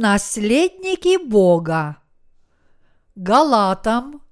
Наследники 0.00 1.18
Бога. 1.18 1.96
Галатам, 3.16 4.22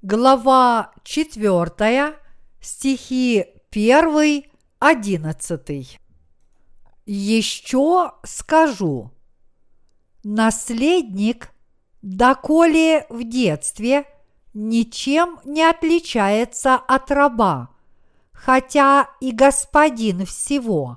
глава 0.00 0.92
4, 1.04 2.16
стихи 2.62 3.44
1, 3.70 4.44
11. 4.78 6.00
Еще 7.04 8.12
скажу, 8.24 9.10
наследник, 10.24 11.52
доколе 12.00 13.04
в 13.10 13.22
детстве, 13.22 14.06
ничем 14.54 15.38
не 15.44 15.64
отличается 15.64 16.76
от 16.76 17.10
раба, 17.10 17.68
хотя 18.32 19.10
и 19.20 19.32
господин 19.32 20.24
всего. 20.24 20.96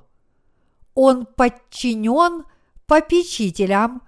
Он 0.96 1.26
подчинен 1.26 2.46
попечителям 2.88 4.02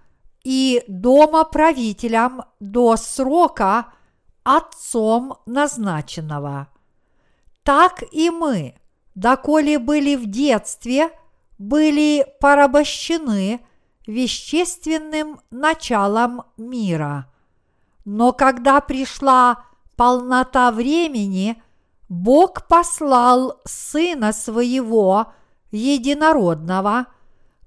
и 0.45 0.84
домоправителям 0.88 2.44
до 2.59 2.95
срока 2.98 3.88
отцом 4.44 5.40
назначенного. 5.48 6.68
Так 7.63 8.04
и 8.12 8.30
мы, 8.30 8.76
доколе 9.16 9.80
были 9.80 10.16
в 10.16 10.27
детстве, 10.27 11.09
были 11.58 12.27
порабощены 12.40 13.65
вещественным 14.05 15.40
началом 15.49 16.43
мира. 16.57 17.26
Но 18.05 18.32
когда 18.32 18.82
пришла 18.82 19.63
полнота 19.96 20.71
времени, 20.71 21.59
Бог 22.07 22.68
послал 22.68 23.62
Сына 23.65 24.32
Своего 24.32 25.34
Единородного– 25.71 27.07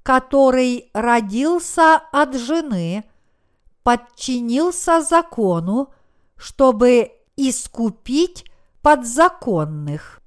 который 0.09 0.89
родился 0.95 1.97
от 1.97 2.35
жены, 2.35 3.05
подчинился 3.83 5.03
закону, 5.03 5.93
чтобы 6.35 7.13
искупить 7.37 8.47
подзаконных, 8.81 10.23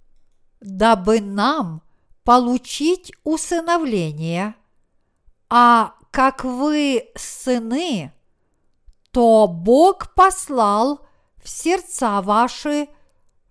дабы 0.59 1.19
нам 1.19 1.81
получить 2.23 3.11
усыновление. 3.23 4.53
А 5.49 5.95
как 6.11 6.43
вы 6.43 7.09
сыны, 7.15 8.13
то 9.09 9.47
Бог 9.47 10.13
послал 10.13 11.07
в 11.43 11.49
сердца 11.49 12.21
ваши 12.21 12.87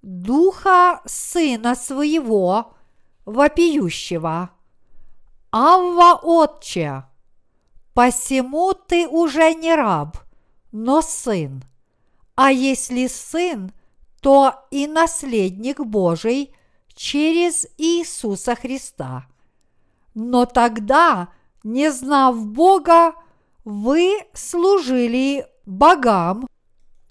духа 0.00 1.00
сына 1.06 1.74
своего, 1.74 2.72
вопиющего– 3.24 4.50
Авва, 5.52 6.14
отче, 6.22 7.04
посему 7.92 8.72
ты 8.72 9.08
уже 9.08 9.54
не 9.54 9.74
раб, 9.74 10.18
но 10.70 11.02
сын. 11.02 11.64
А 12.36 12.52
если 12.52 13.08
сын, 13.08 13.72
то 14.20 14.54
и 14.70 14.86
наследник 14.86 15.80
Божий 15.80 16.54
через 16.94 17.66
Иисуса 17.78 18.54
Христа. 18.54 19.26
Но 20.14 20.46
тогда, 20.46 21.28
не 21.64 21.90
знав 21.90 22.46
Бога, 22.46 23.14
вы 23.64 24.24
служили 24.32 25.46
богам, 25.66 26.46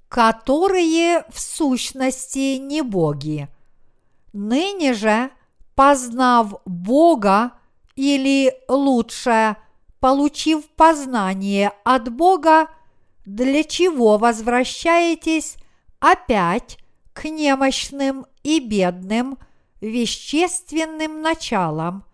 которые 0.07 1.25
в 1.29 1.39
сущности 1.39 2.57
не 2.57 2.81
боги. 2.81 3.49
Ныне 4.33 4.93
же, 4.93 5.29
познав 5.75 6.61
Бога, 6.65 7.51
или 7.99 8.53
лучше, 8.69 9.57
получив 9.99 10.69
познание 10.69 11.73
от 11.83 12.09
Бога, 12.09 12.69
для 13.25 13.65
чего 13.65 14.17
возвращаетесь 14.17 15.57
опять 15.99 16.77
к 17.11 17.25
немощным 17.25 18.25
и 18.41 18.61
бедным 18.61 19.37
вещественным 19.81 21.21
началам 21.21 22.05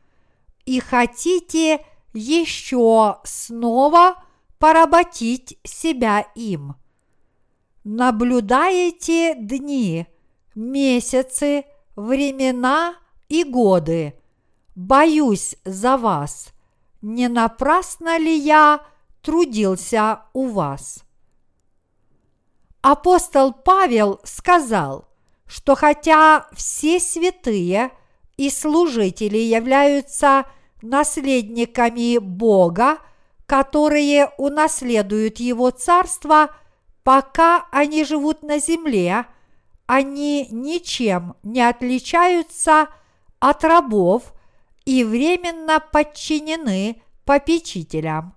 и 0.65 0.79
хотите 0.79 1.85
еще 2.13 3.17
снова 3.23 4.15
поработить 4.57 5.59
себя 5.63 6.21
им. 6.33 6.73
Наблюдаете 7.83 9.35
дни, 9.35 10.07
месяцы, 10.55 11.65
времена 11.95 12.95
и 13.29 13.43
годы– 13.43 14.15
боюсь 14.75 15.55
за 15.65 15.97
вас, 15.97 16.49
не 17.01 17.27
напрасно 17.27 18.17
ли 18.17 18.35
я 18.35 18.81
трудился 19.21 20.21
у 20.33 20.47
вас? 20.47 21.03
Апостол 22.81 23.51
Павел 23.51 24.19
сказал, 24.23 25.07
что 25.47 25.75
хотя 25.75 26.47
все 26.53 26.99
святые 26.99 27.91
и 28.37 28.49
служители 28.49 29.37
являются 29.37 30.45
наследниками 30.81 32.19
Бога, 32.19 32.99
которые 33.47 34.29
унаследуют 34.37 35.39
Его 35.39 35.71
Царство, 35.71 36.55
пока 37.03 37.65
они 37.71 38.03
живут 38.03 38.43
на 38.43 38.59
земле, 38.59 39.25
они 39.87 40.47
ничем 40.51 41.35
не 41.43 41.61
отличаются 41.61 42.87
от 43.39 43.63
рабов 43.63 44.34
и 44.85 45.03
временно 45.03 45.79
подчинены 45.79 47.01
попечителям, 47.25 48.35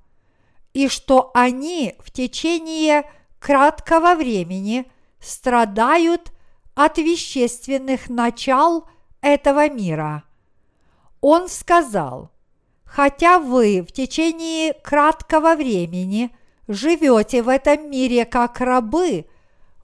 и 0.73 0.89
что 0.89 1.31
они 1.35 1.95
в 1.99 2.11
течение 2.11 3.09
краткого 3.39 4.15
времени 4.15 4.91
страдают 5.21 6.33
от 6.75 6.99
вещественных 6.99 8.09
начал 8.09 8.89
этого 9.21 9.69
мира. 9.69 10.25
Он 11.21 11.49
сказал, 11.49 12.31
хотя 12.85 13.39
вы 13.39 13.83
в 13.83 13.93
течение 13.93 14.73
краткого 14.73 15.55
времени 15.55 16.31
живете 16.67 17.43
в 17.43 17.49
этом 17.49 17.91
мире 17.91 18.25
как 18.25 18.61
рабы, 18.61 19.27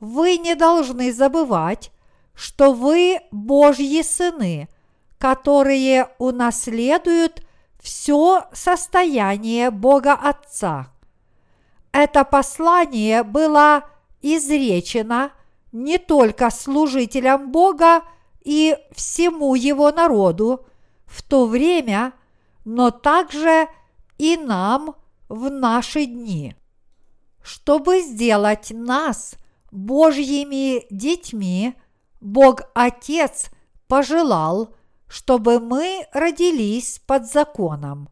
вы 0.01 0.39
не 0.39 0.55
должны 0.55 1.13
забывать, 1.13 1.91
что 2.35 2.73
вы 2.73 3.21
Божьи 3.31 4.03
сыны– 4.03 4.69
которые 5.25 6.11
унаследуют 6.19 7.43
все 7.81 8.45
состояние 8.53 9.71
Бога 9.71 10.13
Отца. 10.13 10.93
Это 11.93 12.25
послание 12.25 13.23
было 13.23 13.89
изречено 14.21 15.33
не 15.73 15.97
только 15.97 16.51
служителям 16.51 17.51
Бога 17.51 18.03
и 18.45 18.77
всему 18.93 19.55
его 19.55 19.91
народу 19.93 20.67
в 21.07 21.23
то 21.23 21.47
время, 21.47 22.13
но 22.67 22.91
также 22.91 23.67
и 24.19 24.37
нам 24.37 24.95
в 25.31 25.49
наши 25.49 26.05
дни. 26.05 26.55
Чтобы 27.43 28.03
сделать 28.03 28.73
нас 28.73 29.37
Божьими 29.73 30.85
детьми, 30.91 31.73
Бог 32.21 32.61
Отец 32.75 33.47
пожелал– 33.89 34.69
чтобы 35.15 35.61
мы 35.61 36.09
родились 36.13 37.01
под 37.07 37.31
законом. 37.31 38.09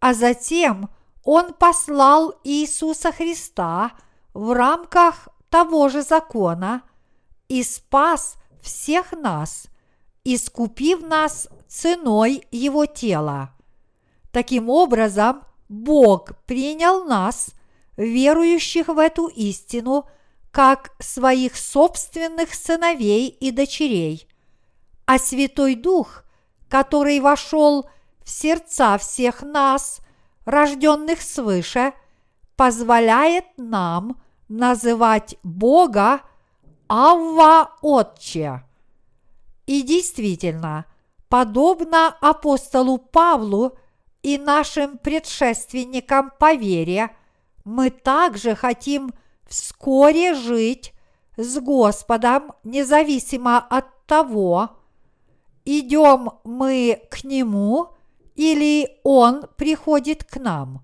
А 0.00 0.12
затем 0.12 0.90
Он 1.22 1.52
послал 1.52 2.34
Иисуса 2.42 3.12
Христа 3.12 3.92
в 4.34 4.52
рамках 4.52 5.28
того 5.50 5.88
же 5.88 6.02
закона 6.02 6.82
и 7.46 7.62
спас 7.62 8.34
всех 8.60 9.12
нас, 9.12 9.66
искупив 10.24 11.02
нас 11.02 11.46
ценой 11.68 12.44
Его 12.50 12.86
тела. 12.86 13.54
Таким 14.32 14.68
образом, 14.68 15.42
Бог 15.68 16.36
принял 16.44 17.04
нас, 17.04 17.50
верующих 17.96 18.88
в 18.88 18.98
эту 18.98 19.28
истину, 19.28 20.06
как 20.50 20.90
своих 20.98 21.56
собственных 21.56 22.52
сыновей 22.52 23.28
и 23.28 23.52
дочерей, 23.52 24.26
а 25.06 25.20
Святой 25.20 25.76
Дух 25.76 26.24
который 26.72 27.20
вошел 27.20 27.86
в 28.24 28.30
сердца 28.30 28.96
всех 28.96 29.42
нас, 29.42 30.00
рожденных 30.46 31.20
свыше, 31.20 31.92
позволяет 32.56 33.44
нам 33.58 34.22
называть 34.48 35.36
Бога 35.42 36.22
Авва 36.88 37.72
Отче. 37.82 38.64
И 39.66 39.82
действительно, 39.82 40.86
подобно 41.28 42.08
апостолу 42.22 42.96
Павлу 42.96 43.76
и 44.22 44.38
нашим 44.38 44.96
предшественникам 44.96 46.32
по 46.38 46.54
вере, 46.54 47.14
мы 47.66 47.90
также 47.90 48.54
хотим 48.54 49.12
вскоре 49.46 50.32
жить 50.32 50.94
с 51.36 51.58
Господом, 51.58 52.52
независимо 52.64 53.58
от 53.58 54.06
того, 54.06 54.78
идем 55.64 56.30
мы 56.44 57.02
к 57.10 57.24
Нему 57.24 57.88
или 58.34 58.98
Он 59.02 59.44
приходит 59.56 60.24
к 60.24 60.36
нам. 60.36 60.82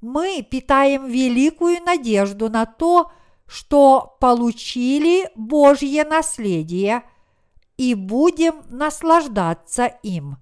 мы 0.00 0.46
питаем 0.48 1.06
великую 1.06 1.82
надежду 1.82 2.48
на 2.48 2.66
то, 2.66 3.10
что 3.46 4.16
получили 4.20 5.30
Божье 5.34 6.04
наследие 6.04 7.02
и 7.76 7.94
будем 7.94 8.62
наслаждаться 8.68 9.86
им. 10.02 10.36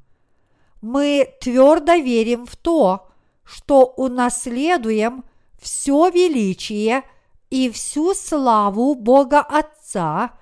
Мы 0.81 1.35
твердо 1.41 1.95
верим 1.95 2.47
в 2.47 2.57
то, 2.57 3.09
что 3.45 3.85
унаследуем 3.97 5.25
все 5.61 6.11
величие 6.11 7.03
и 7.51 7.71
всю 7.71 8.15
славу 8.15 8.95
Бога 8.95 9.41
Отца 9.41 10.39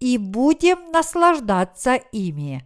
и 0.00 0.18
будем 0.18 0.90
наслаждаться 0.90 1.94
ими. 1.94 2.64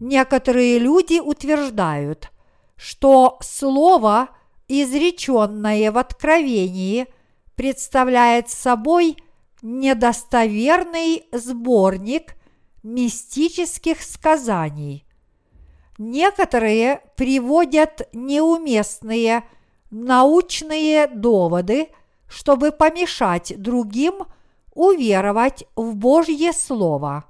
Некоторые 0.00 0.78
люди 0.78 1.20
утверждают, 1.20 2.30
что 2.76 3.38
Слово, 3.40 4.30
изреченное 4.68 5.92
в 5.92 5.98
Откровении, 5.98 7.06
представляет 7.54 8.50
собой 8.50 9.16
недостоверный 9.62 11.24
сборник 11.32 12.34
мистических 12.82 14.02
сказаний. 14.02 15.06
Некоторые 15.98 17.02
приводят 17.16 18.08
неуместные 18.14 19.44
научные 19.90 21.06
доводы, 21.08 21.88
чтобы 22.26 22.72
помешать 22.72 23.52
другим 23.60 24.24
уверовать 24.74 25.64
в 25.76 25.94
Божье 25.94 26.52
Слово. 26.52 27.24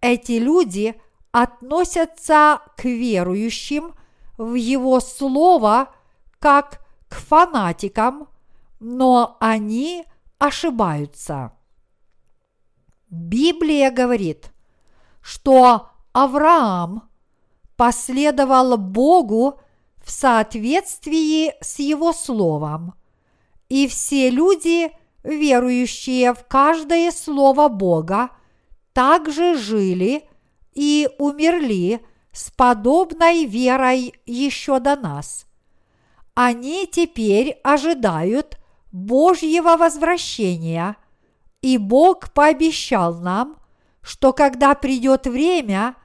Эти 0.00 0.32
люди 0.32 1.00
относятся 1.32 2.60
к 2.76 2.84
верующим 2.84 3.94
в 4.36 4.54
Его 4.54 5.00
Слово 5.00 5.90
как 6.38 6.80
к 7.08 7.16
фанатикам, 7.16 8.28
но 8.78 9.36
они 9.40 10.04
ошибаются. 10.38 11.52
Библия 13.10 13.90
говорит, 13.90 14.52
что 15.20 15.90
Авраам 16.12 17.08
последовал 17.76 18.78
Богу 18.78 19.60
в 20.02 20.10
соответствии 20.10 21.54
с 21.60 21.78
Его 21.78 22.12
Словом, 22.12 22.94
и 23.68 23.86
все 23.86 24.30
люди, 24.30 24.92
верующие 25.22 26.34
в 26.34 26.44
каждое 26.46 27.10
Слово 27.10 27.68
Бога, 27.68 28.30
также 28.92 29.56
жили 29.56 30.24
и 30.74 31.08
умерли 31.18 32.00
с 32.32 32.50
подобной 32.50 33.44
верой 33.44 34.14
еще 34.26 34.78
до 34.78 34.96
нас. 34.96 35.46
Они 36.34 36.86
теперь 36.90 37.58
ожидают 37.62 38.58
Божьего 38.92 39.76
возвращения, 39.76 40.96
и 41.60 41.76
Бог 41.76 42.32
пообещал 42.32 43.14
нам, 43.14 43.56
что 44.00 44.32
когда 44.32 44.74
придет 44.74 45.26
время, 45.26 45.96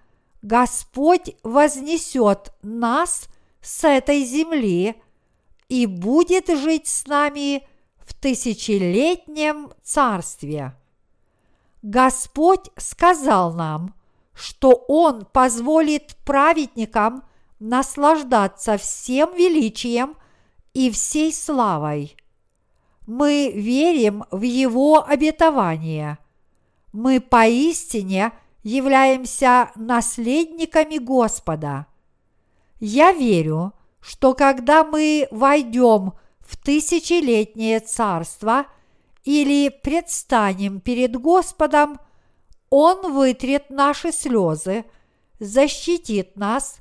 Господь 0.41 1.35
вознесет 1.43 2.53
нас 2.61 3.27
с 3.61 3.87
этой 3.87 4.23
земли 4.23 4.95
и 5.69 5.85
будет 5.85 6.49
жить 6.49 6.87
с 6.87 7.07
нами 7.07 7.67
тысячелетнем 8.25 9.71
царстве. 9.83 10.73
Господь 11.83 12.71
сказал 12.75 13.53
нам, 13.53 13.93
что 14.33 14.83
Он 14.87 15.25
позволит 15.25 16.15
праведникам 16.25 17.23
наслаждаться 17.59 18.79
всем 18.79 19.35
величием 19.35 20.15
и 20.73 20.89
всей 20.89 21.31
славой. 21.31 22.17
Мы 23.05 23.51
верим 23.53 24.23
в 24.31 24.41
Его 24.41 25.07
обетование. 25.07 26.17
Мы 26.93 27.21
поистине 27.21 28.31
являемся 28.63 29.69
наследниками 29.75 30.97
Господа. 30.97 31.85
Я 32.79 33.11
верю, 33.11 33.73
что 34.01 34.33
когда 34.33 34.83
мы 34.83 35.27
войдем 35.29 36.09
в 36.09 36.24
тысячелетнее 36.57 37.79
царство 37.79 38.65
или 39.23 39.69
предстанем 39.69 40.79
перед 40.79 41.15
Господом, 41.15 41.99
Он 42.69 43.13
вытрет 43.13 43.69
наши 43.69 44.11
слезы, 44.11 44.85
защитит 45.39 46.37
нас, 46.37 46.77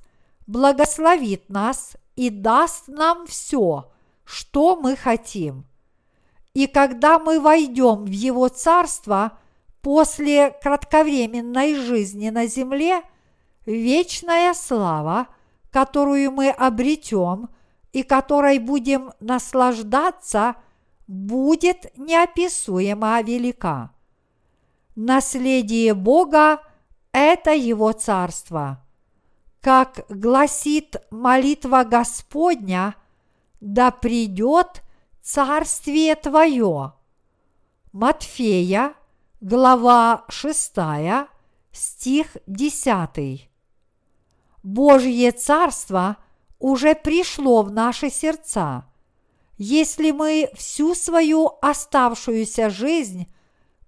благословит 0.46 1.48
нас 1.48 1.96
и 2.16 2.30
даст 2.30 2.88
нам 2.88 3.26
все, 3.26 3.90
что 4.24 4.76
мы 4.76 4.96
хотим. 4.96 5.66
И 6.52 6.66
когда 6.66 7.18
мы 7.18 7.40
войдем 7.40 8.04
в 8.04 8.10
Его 8.10 8.48
Царство 8.48 9.38
после 9.82 10.50
кратковременной 10.62 11.74
жизни 11.74 12.30
на 12.30 12.46
земле, 12.46 13.02
вечная 13.66 14.54
слава, 14.54 15.26
которую 15.70 16.30
мы 16.30 16.50
обретем 16.50 17.48
и 17.94 18.02
которой 18.02 18.58
будем 18.58 19.12
наслаждаться, 19.20 20.56
будет 21.06 21.96
неописуемо 21.96 23.22
велика. 23.22 23.92
Наследие 24.96 25.94
Бога– 25.94 26.60
это 27.12 27.52
Его 27.52 27.92
Царство. 27.92 28.84
Как 29.60 30.06
гласит 30.08 30.96
молитва 31.12 31.84
Господня, 31.84 32.96
да 33.60 33.92
придет 33.92 34.82
Царствие 35.22 36.16
Твое. 36.16 36.94
Матфея, 37.92 38.94
глава 39.40 40.24
6, 40.28 40.72
стих 41.70 42.36
10. 42.48 43.48
Божье 44.64 45.30
Царство 45.30 46.16
уже 46.58 46.94
пришло 46.94 47.62
в 47.62 47.70
наши 47.70 48.10
сердца. 48.10 48.86
Если 49.56 50.10
мы 50.10 50.50
всю 50.54 50.94
свою 50.94 51.52
оставшуюся 51.62 52.70
жизнь 52.70 53.32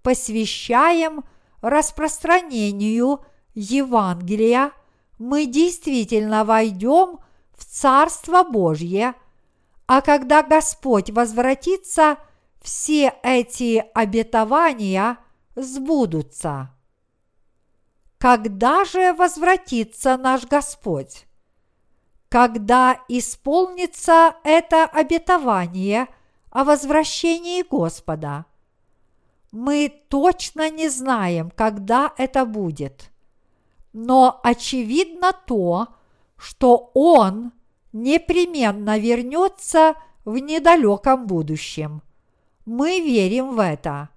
посвящаем 0.03 1.25
распространению 1.61 3.21
Евангелия, 3.55 4.73
мы 5.19 5.47
действительно 5.47 6.45
войдем 6.45 7.19
в 7.57 7.65
Царство 7.65 8.43
Божье– 8.43 9.15
а 9.87 10.01
когда 10.03 10.43
Господь 10.43 11.11
возвратится, 11.11 12.19
все 12.61 13.15
эти 13.23 13.85
обетования 13.95 15.19
сбудутся. 15.55 16.71
Когда 18.19 18.85
же 18.85 19.13
возвратится 19.15 20.17
наш 20.17 20.45
Господь? 20.47 21.27
Когда 22.29 23.01
исполнится 23.09 24.37
это 24.43 24.85
обетование 24.85 26.09
о 26.51 26.65
возвращении 26.65 27.63
Господа? 27.63 28.47
Мы 29.53 29.93
точно 30.09 30.69
не 30.71 30.89
знаем, 30.89 31.51
когда 31.55 32.13
это 32.19 32.45
будет. 32.45 33.11
Но 33.93 34.41
очевидно 34.43 35.33
то, 35.33 35.89
что 36.37 36.91
Он 36.95 37.53
непременно 37.93 38.99
вернется 38.99 39.95
в 40.25 40.37
недалеком 40.39 41.27
будущем. 41.27 42.03
Мы 42.67 43.01
верим 43.01 43.55
в 43.55 43.61
это. 43.61 44.11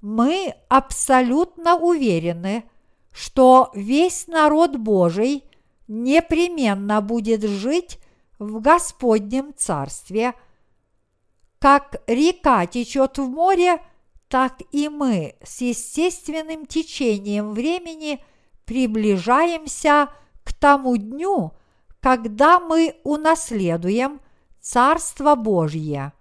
Мы 0.00 0.54
абсолютно 0.68 1.76
уверены, 1.76 2.64
что 3.12 3.70
весь 3.74 4.28
народ 4.28 4.76
Божий 4.76 5.44
непременно 5.88 7.00
будет 7.00 7.42
жить 7.42 7.98
в 8.38 8.60
Господнем 8.60 9.52
Царстве. 9.56 10.34
Как 11.58 12.02
река 12.06 12.66
течет 12.66 13.18
в 13.18 13.28
море, 13.28 13.82
так 14.28 14.58
и 14.70 14.88
мы 14.88 15.34
с 15.42 15.60
естественным 15.60 16.66
течением 16.66 17.52
времени 17.52 18.22
приближаемся 18.64 20.10
к 20.44 20.52
тому 20.52 20.96
дню, 20.96 21.52
когда 22.00 22.60
мы 22.60 22.96
унаследуем 23.02 24.20
Царство 24.60 25.34
Божье. 25.34 26.12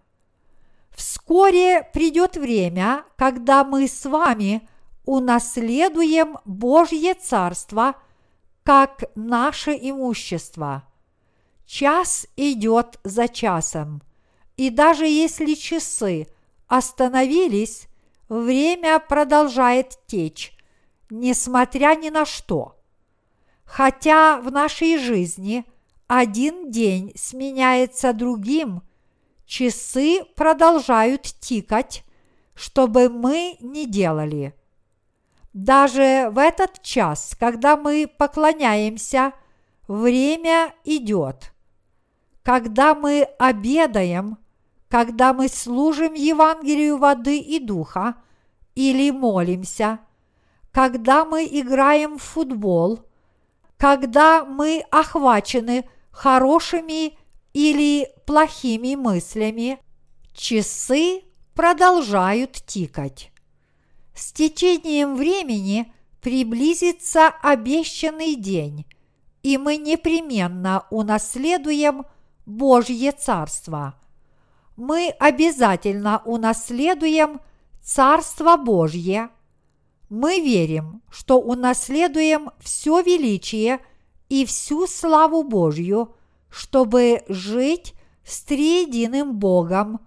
Вскоре 0.96 1.88
придет 1.94 2.38
время, 2.38 3.04
когда 3.18 3.64
мы 3.64 3.88
с 3.88 4.06
вами 4.06 4.68
унаследуем 5.06 6.38
Божье 6.46 7.14
Царство 7.14 7.96
как 8.68 9.06
наше 9.16 9.72
имущество. 9.72 10.84
Час 11.66 12.28
идет 12.36 13.00
за 13.06 13.30
часом, 13.30 14.02
и 14.58 14.70
даже 14.70 15.08
если 15.08 15.54
часы 15.54 16.28
остановились, 16.68 17.88
время 18.28 19.00
продолжает 19.00 19.98
течь, 20.06 20.54
несмотря 21.10 21.96
ни 21.96 22.10
на 22.10 22.26
что– 22.26 22.74
Хотя 23.64 24.40
в 24.42 24.52
нашей 24.52 24.98
жизни 24.98 25.66
один 26.08 26.70
день 26.72 27.14
сменяется 27.16 28.12
другим, 28.14 28.82
часы 29.46 30.24
продолжают 30.36 31.24
тикать, 31.24 32.04
чтобы 32.54 33.10
мы 33.10 33.58
не 33.60 33.86
делали. 33.86 34.57
Даже 35.54 36.30
в 36.32 36.38
этот 36.38 36.82
час, 36.82 37.36
когда 37.40 37.78
мы 37.78 38.08
поклоняемся, 38.08 39.34
время 39.88 40.74
идет. 40.84 41.54
Когда 42.44 42.94
мы 42.94 43.24
обедаем, 43.40 44.38
когда 44.90 45.34
мы 45.34 45.50
служим 45.50 46.14
Евангелию 46.14 46.98
воды 46.98 47.40
и 47.40 47.60
духа 47.60 48.16
или 48.76 49.12
молимся, 49.12 50.00
когда 50.72 51.26
мы 51.26 51.46
играем 51.46 52.18
в 52.18 52.24
футбол, 52.24 53.00
когда 53.78 54.46
мы 54.46 54.84
охвачены 54.92 55.90
хорошими 56.12 57.18
или 57.54 58.08
плохими 58.26 58.96
мыслями, 58.96 59.80
часы 60.34 61.24
продолжают 61.54 62.54
тикать. 62.54 63.32
С 64.18 64.32
течением 64.32 65.16
времени 65.16 65.94
приблизится 66.22 67.28
обещанный 67.28 68.34
день, 68.34 68.88
и 69.44 69.60
мы 69.60 69.78
непременно 69.78 70.88
унаследуем 70.90 72.04
Божье 72.48 73.12
Царство. 73.12 73.94
Мы 74.76 75.10
обязательно 75.20 76.24
унаследуем 76.26 77.42
Царство 77.84 78.58
Божье. 78.58 79.30
Мы 80.10 80.42
верим, 80.42 81.04
что 81.12 81.40
унаследуем 81.40 82.50
все 82.60 83.04
величие 83.04 83.80
и 84.30 84.48
всю 84.48 84.88
славу 84.88 85.44
Божью, 85.44 86.16
чтобы 86.50 87.24
жить 87.28 87.94
с 88.26 88.42
триединым 88.42 89.38
Богом, 89.38 90.00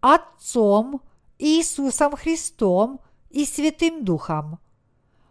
Отцом, 0.00 1.00
Иисусом 1.38 2.16
Христом 2.16 3.00
и 3.30 3.44
Святым 3.44 4.04
Духом. 4.04 4.58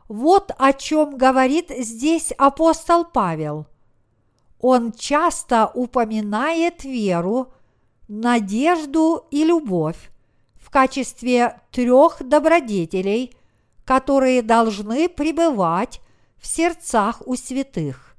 Вот 0.08 0.52
о 0.58 0.74
чем 0.74 1.18
говорит 1.18 1.72
здесь 1.80 2.32
апостол 2.38 3.06
Павел. 3.06 3.66
Он 4.60 4.92
часто 4.92 5.72
упоминает 5.74 6.84
веру, 6.84 7.54
надежду 8.08 9.28
и 9.32 9.44
любовь 9.44 10.12
в 10.56 10.70
качестве 10.70 11.62
трех 11.72 12.22
добродетелей, 12.22 13.36
которые 13.84 14.42
должны 14.42 15.10
пребывать 15.10 16.02
в 16.38 16.48
сердцах 16.48 17.22
у 17.26 17.36
святых. 17.36 18.16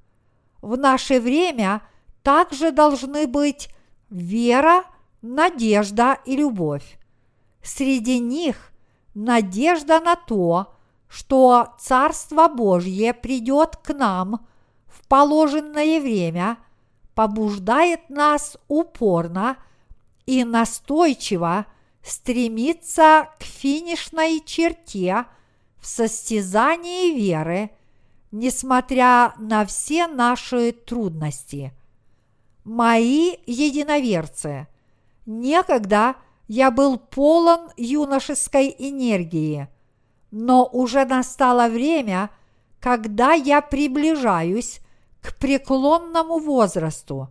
В 0.63 0.77
наше 0.77 1.21
время 1.21 1.83
также 2.23 2.73
должны 2.73 3.27
быть 3.27 3.69
вера, 4.11 4.85
надежда 5.23 6.19
и 6.25 6.37
любовь. 6.37 6.99
Среди 7.63 8.19
них 8.19 8.73
надежда 9.17 9.99
на 9.99 10.15
то, 10.15 10.75
что 11.09 11.75
Царство 11.79 12.49
Божье 12.49 13.15
придет 13.15 13.77
к 13.77 13.95
нам 13.95 14.47
в 14.87 15.07
положенное 15.09 16.01
время, 16.01 16.59
побуждает 17.15 18.11
нас 18.11 18.59
упорно 18.69 19.57
и 20.27 20.45
настойчиво 20.45 21.67
стремиться 22.03 23.31
к 23.41 23.43
финишной 23.43 24.43
черте 24.45 25.25
в 25.81 25.87
состязании 25.87 27.17
веры, 27.17 27.71
несмотря 28.33 29.35
на 29.39 29.65
все 29.65 30.07
наши 30.07 30.73
трудности. 30.73 31.73
Мои 32.65 33.37
единоверцы, 33.47 34.67
некогда 35.25 36.17
я 36.49 36.71
был 36.71 36.99
полон 36.99 37.71
юношеской 37.77 38.75
энергии, 38.79 39.69
но 40.31 40.65
уже 40.67 41.05
настало 41.05 41.69
время, 41.69 42.31
когда 42.81 43.33
я 43.33 43.61
приближаюсь 43.61 44.81
к 45.21 45.37
преклонному 45.37 46.39
возрасту. 46.39 47.29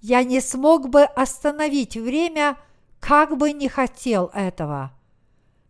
Я 0.00 0.24
не 0.24 0.40
смог 0.40 0.88
бы 0.88 1.02
остановить 1.02 1.96
время, 1.96 2.56
как 2.98 3.36
бы 3.36 3.52
не 3.52 3.68
хотел 3.68 4.30
этого. 4.34 4.92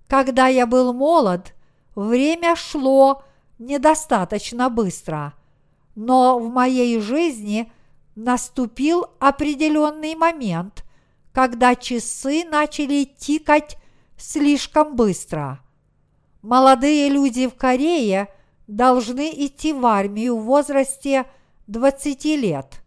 Когда 0.06 0.46
я 0.46 0.66
был 0.66 0.92
молод, 0.92 1.54
время 1.94 2.56
шло 2.56 3.22
недостаточно 3.58 4.70
быстро, 4.70 5.34
но 5.94 6.38
в 6.38 6.48
моей 6.50 7.00
жизни– 7.00 7.72
наступил 8.14 9.06
определенный 9.18 10.14
момент, 10.14 10.84
когда 11.32 11.74
часы 11.74 12.44
начали 12.44 13.04
тикать 13.04 13.76
слишком 14.16 14.96
быстро. 14.96 15.60
Молодые 16.42 17.08
люди 17.08 17.46
в 17.46 17.54
Корее 17.54 18.28
должны 18.66 19.30
идти 19.46 19.72
в 19.72 19.84
армию 19.84 20.36
в 20.36 20.44
возрасте 20.44 21.26
20 21.66 22.24
лет. 22.24 22.82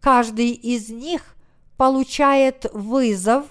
Каждый 0.00 0.50
из 0.50 0.90
них 0.90 1.36
получает 1.76 2.66
вызов 2.72 3.46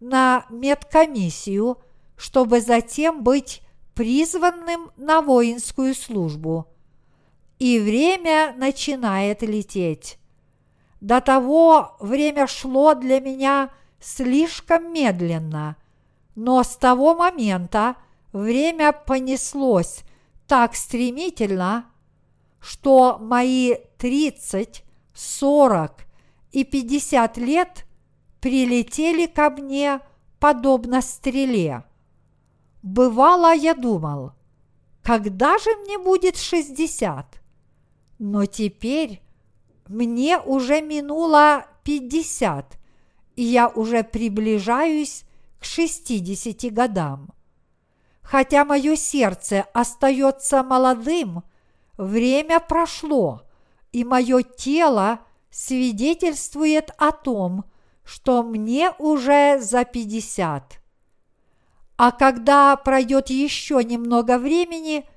на 0.00 0.46
медкомиссию, 0.50 1.78
чтобы 2.16 2.60
затем 2.60 3.22
быть 3.22 3.62
призванным 3.94 4.90
на 4.96 5.22
воинскую 5.22 5.94
службу. 5.94 6.66
И 7.58 7.80
время 7.80 8.54
начинает 8.56 9.42
лететь. 9.42 10.17
До 11.00 11.20
того 11.20 11.96
время 12.00 12.46
шло 12.46 12.94
для 12.94 13.20
меня 13.20 13.70
слишком 14.00 14.92
медленно, 14.92 15.76
но 16.34 16.62
с 16.62 16.76
того 16.76 17.14
момента 17.14 17.96
время 18.32 18.92
понеслось 18.92 20.00
так 20.46 20.74
стремительно, 20.74 21.86
что 22.60 23.18
мои 23.20 23.76
30, 23.98 24.84
40 25.14 25.92
и 26.52 26.64
50 26.64 27.36
лет 27.38 27.84
прилетели 28.40 29.26
ко 29.26 29.50
мне 29.50 30.00
подобно 30.40 31.02
стреле. 31.02 31.84
Бывало, 32.82 33.54
я 33.54 33.74
думал, 33.74 34.32
когда 35.02 35.58
же 35.58 35.70
мне 35.84 35.98
будет 35.98 36.36
60? 36.36 37.40
Но 38.18 38.46
теперь 38.46 39.20
мне 39.88 40.38
уже 40.38 40.80
минуло 40.80 41.66
пятьдесят, 41.82 42.78
и 43.36 43.42
я 43.42 43.68
уже 43.68 44.04
приближаюсь 44.04 45.24
к 45.58 45.64
шестидесяти 45.64 46.66
годам. 46.66 47.30
Хотя 48.22 48.64
мое 48.64 48.96
сердце 48.96 49.66
остается 49.72 50.62
молодым, 50.62 51.42
время 51.96 52.60
прошло, 52.60 53.42
и 53.92 54.04
мое 54.04 54.42
тело 54.42 55.20
свидетельствует 55.50 56.90
о 56.98 57.12
том, 57.12 57.64
что 58.04 58.42
мне 58.42 58.92
уже 58.98 59.58
за 59.60 59.84
пятьдесят. 59.84 60.80
А 61.96 62.12
когда 62.12 62.76
пройдет 62.76 63.30
еще 63.30 63.82
немного 63.82 64.38
времени, 64.38 65.08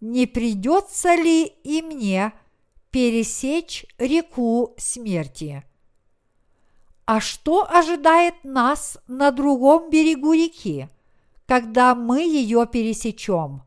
не 0.00 0.26
придется 0.26 1.14
ли 1.14 1.44
и 1.44 1.82
мне– 1.82 2.32
пересечь 2.96 3.84
реку 3.98 4.74
смерти. 4.78 5.62
А 7.04 7.20
что 7.20 7.70
ожидает 7.70 8.42
нас 8.42 8.96
на 9.06 9.32
другом 9.32 9.90
берегу 9.90 10.32
реки, 10.32 10.88
когда 11.44 11.94
мы 11.94 12.22
ее 12.22 12.66
пересечем? 12.66 13.64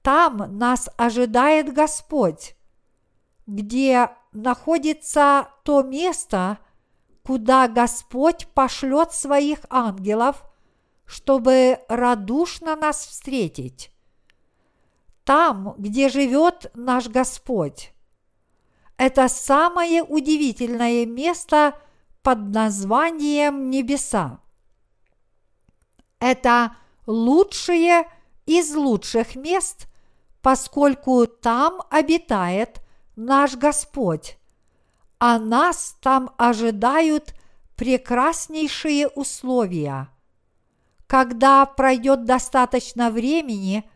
Там 0.00 0.56
нас 0.58 0.88
ожидает 0.96 1.74
Господь, 1.74 2.54
где 3.48 4.10
находится 4.30 5.48
то 5.64 5.82
место, 5.82 6.58
куда 7.24 7.66
Господь 7.66 8.46
пошлет 8.54 9.10
своих 9.10 9.58
ангелов, 9.70 10.44
чтобы 11.04 11.80
радушно 11.88 12.76
нас 12.76 13.06
встретить. 13.06 13.90
Там, 15.24 15.74
где 15.78 16.08
живет 16.08 16.70
наш 16.76 17.08
Господь. 17.08 17.92
Это 18.96 19.28
самое 19.28 20.02
удивительное 20.02 21.04
место 21.04 21.78
под 22.22 22.38
названием 22.38 23.70
небеса. 23.70 24.40
Это 26.18 26.76
лучшее 27.06 28.10
из 28.46 28.74
лучших 28.74 29.36
мест, 29.36 29.86
поскольку 30.40 31.26
там 31.26 31.82
обитает 31.90 32.80
наш 33.16 33.56
Господь, 33.56 34.38
а 35.18 35.38
нас 35.38 35.96
там 36.00 36.30
ожидают 36.38 37.34
прекраснейшие 37.76 39.08
условия. 39.08 40.08
Когда 41.06 41.66
пройдет 41.66 42.24
достаточно 42.24 43.10
времени, 43.10 43.88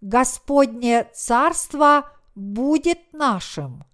Господне 0.00 1.04
Царство 1.12 2.10
будет 2.34 3.12
нашим. 3.12 3.84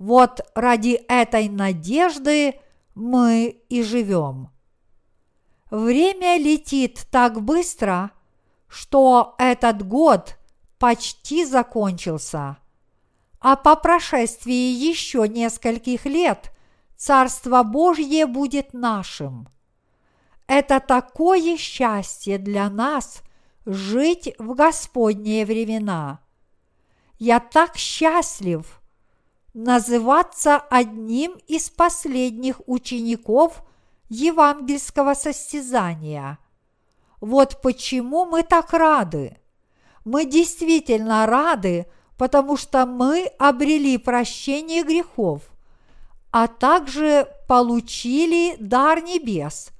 Вот 0.00 0.40
ради 0.54 0.98
этой 1.08 1.50
надежды 1.50 2.58
мы 2.94 3.62
и 3.68 3.82
живем. 3.82 4.48
Время 5.70 6.38
летит 6.38 7.06
так 7.10 7.42
быстро, 7.42 8.10
что 8.66 9.34
этот 9.36 9.86
год 9.86 10.38
почти 10.78 11.44
закончился, 11.44 12.56
а 13.40 13.56
по 13.56 13.76
прошествии 13.76 14.72
еще 14.72 15.28
нескольких 15.28 16.06
лет 16.06 16.50
Царство 16.96 17.62
Божье 17.62 18.24
будет 18.24 18.72
нашим. 18.72 19.48
Это 20.46 20.80
такое 20.80 21.58
счастье 21.58 22.38
для 22.38 22.70
нас 22.70 23.22
жить 23.66 24.34
в 24.38 24.54
Господние 24.54 25.44
времена. 25.44 26.20
Я 27.18 27.38
так 27.38 27.76
счастлив 27.76 28.79
называться 29.54 30.56
одним 30.56 31.32
из 31.46 31.70
последних 31.70 32.60
учеников 32.66 33.62
евангельского 34.08 35.14
состязания. 35.14 36.38
Вот 37.20 37.60
почему 37.62 38.24
мы 38.24 38.42
так 38.42 38.72
рады. 38.72 39.36
Мы 40.04 40.24
действительно 40.24 41.26
рады, 41.26 41.86
потому 42.16 42.56
что 42.56 42.86
мы 42.86 43.26
обрели 43.38 43.98
прощение 43.98 44.82
грехов, 44.82 45.42
а 46.30 46.48
также 46.48 47.28
получили 47.48 48.56
дар 48.58 49.02
небес, 49.02 49.70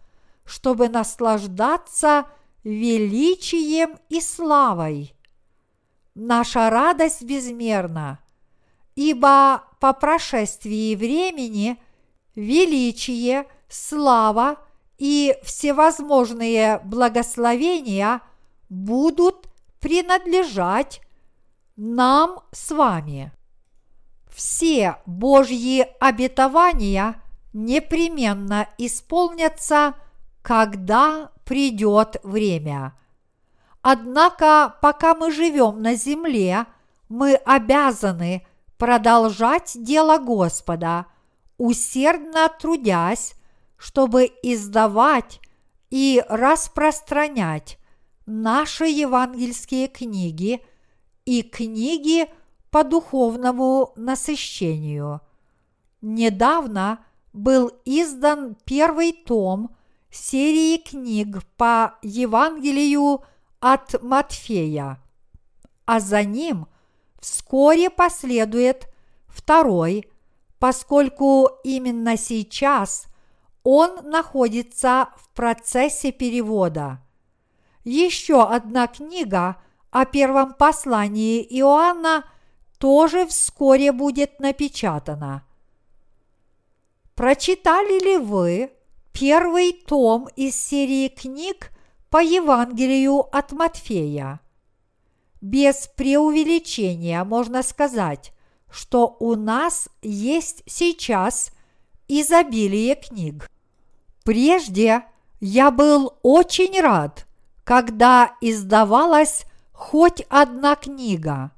чтобы 0.44 0.88
наслаждаться 0.88 2.26
величием 2.64 3.98
и 4.08 4.20
славой. 4.20 5.14
Наша 6.14 6.70
радость 6.70 7.22
безмерна, 7.22 8.18
ибо 9.00 9.64
по 9.80 9.94
прошествии 9.94 10.94
времени 10.94 11.78
величие, 12.34 13.46
слава 13.66 14.56
и 14.98 15.38
всевозможные 15.42 16.80
благословения 16.84 18.20
будут 18.68 19.48
принадлежать 19.80 21.00
нам 21.76 22.40
с 22.52 22.72
вами. 22.72 23.32
Все 24.28 24.98
Божьи 25.06 25.86
обетования 25.98 27.22
непременно 27.54 28.68
исполнятся, 28.76 29.94
когда 30.42 31.30
придет 31.46 32.18
время. 32.22 32.92
Однако, 33.80 34.76
пока 34.82 35.14
мы 35.14 35.32
живем 35.32 35.80
на 35.80 35.94
земле, 35.94 36.66
мы 37.08 37.36
обязаны 37.36 38.46
продолжать 38.80 39.72
дело 39.74 40.16
Господа, 40.16 41.04
усердно 41.58 42.48
трудясь, 42.48 43.34
чтобы 43.76 44.30
издавать 44.42 45.38
и 45.90 46.24
распространять 46.30 47.78
наши 48.24 48.86
евангельские 48.86 49.86
книги 49.86 50.64
и 51.26 51.42
книги 51.42 52.26
по 52.70 52.82
духовному 52.82 53.92
насыщению. 53.96 55.20
Недавно 56.00 57.04
был 57.34 57.70
издан 57.84 58.56
первый 58.64 59.12
том 59.12 59.76
серии 60.10 60.78
книг 60.78 61.44
по 61.58 61.98
Евангелию 62.00 63.24
от 63.60 64.02
Матфея, 64.02 64.98
а 65.84 66.00
за 66.00 66.24
ним 66.24 66.66
вскоре 67.20 67.90
последует 67.90 68.88
второй, 69.28 70.10
поскольку 70.58 71.50
именно 71.64 72.16
сейчас 72.16 73.06
он 73.62 74.10
находится 74.10 75.08
в 75.16 75.28
процессе 75.30 76.12
перевода. 76.12 77.00
Еще 77.84 78.42
одна 78.42 78.86
книга 78.86 79.56
о 79.90 80.04
первом 80.04 80.54
послании 80.54 81.42
Иоанна 81.58 82.24
тоже 82.78 83.26
вскоре 83.26 83.92
будет 83.92 84.40
напечатана. 84.40 85.44
Прочитали 87.14 88.02
ли 88.02 88.16
вы 88.16 88.72
первый 89.12 89.72
том 89.72 90.28
из 90.36 90.56
серии 90.56 91.08
книг 91.08 91.70
по 92.08 92.22
Евангелию 92.22 93.18
от 93.36 93.52
Матфея? 93.52 94.40
Без 95.40 95.88
преувеличения 95.96 97.24
можно 97.24 97.62
сказать, 97.62 98.32
что 98.70 99.16
у 99.20 99.34
нас 99.34 99.88
есть 100.02 100.62
сейчас 100.66 101.50
изобилие 102.08 102.94
книг. 102.94 103.50
Прежде 104.24 105.04
я 105.40 105.70
был 105.70 106.14
очень 106.22 106.78
рад, 106.80 107.26
когда 107.64 108.36
издавалась 108.40 109.44
хоть 109.72 110.22
одна 110.28 110.76
книга, 110.76 111.52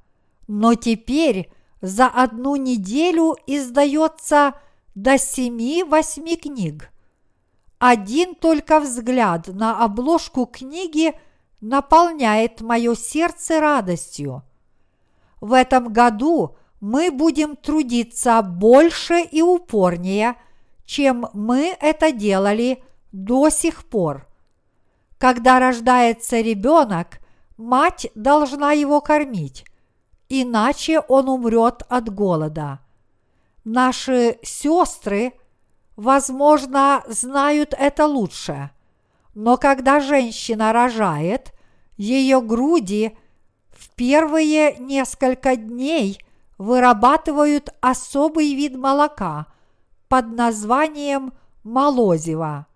но 0.47 0.75
теперь 0.75 1.51
за 1.81 2.07
одну 2.07 2.55
неделю 2.55 3.35
издается 3.45 4.53
до 4.95 5.17
семи-восьми 5.17 6.37
книг. 6.37 6.89
Один 7.79 8.35
только 8.35 8.79
взгляд 8.79 9.47
на 9.47 9.83
обложку 9.83 10.45
книги 10.45 11.13
наполняет 11.63 12.59
мое 12.59 12.93
сердце 12.93 13.61
радостью. 13.61 14.43
В 15.39 15.53
этом 15.53 15.93
году 15.93 16.57
мы 16.81 17.09
будем 17.09 17.55
трудиться 17.55 18.41
больше 18.41 19.21
и 19.21 19.41
упорнее, 19.41 20.35
чем 20.85 21.29
мы 21.33 21.75
это 21.79 22.11
делали 22.11 22.83
до 23.13 23.49
сих 23.49 23.85
пор. 23.85 24.27
Когда 25.17 25.59
рождается 25.59 26.41
ребенок, 26.41 27.19
мать 27.55 28.07
должна 28.13 28.73
его 28.73 28.99
кормить, 28.99 29.63
иначе 30.27 30.99
он 30.99 31.29
умрет 31.29 31.83
от 31.87 32.13
голода. 32.13 32.79
Наши 33.63 34.37
сестры, 34.43 35.31
возможно, 35.95 37.05
знают 37.07 37.73
это 37.77 38.05
лучше, 38.05 38.71
но 39.33 39.57
когда 39.57 39.99
женщина 39.99 40.73
рожает, 40.73 41.53
ее 41.97 42.41
груди 42.41 43.17
в 43.71 43.89
первые 43.95 44.75
несколько 44.77 45.55
дней 45.55 46.19
вырабатывают 46.57 47.73
особый 47.81 48.53
вид 48.53 48.75
молока 48.75 49.47
под 50.07 50.27
названием 50.27 51.33
молозиво. 51.63 52.67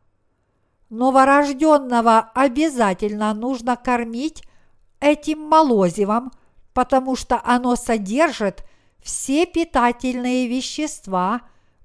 Новорожденного 0.90 2.32
обязательно 2.34 3.34
нужно 3.34 3.76
кормить 3.76 4.44
этим 5.00 5.42
молозивом, 5.42 6.32
потому 6.74 7.16
что 7.16 7.42
оно 7.44 7.76
содержит 7.76 8.64
все 9.02 9.46
питательные 9.46 10.48
вещества 10.48 11.42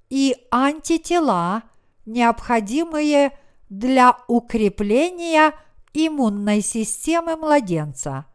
и 0.09 0.37
антитела, 0.51 1.63
необходимые 2.07 3.33
для 3.73 4.19
укрепления 4.29 5.55
иммунной 5.95 6.61
системы 6.61 7.37
младенца. 7.37 8.27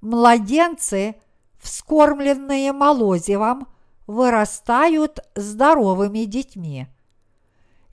Младенцы, 0.00 1.14
вскормленные 1.60 2.72
молозивом, 2.72 3.68
вырастают 4.08 5.20
здоровыми 5.36 6.24
детьми. 6.24 6.88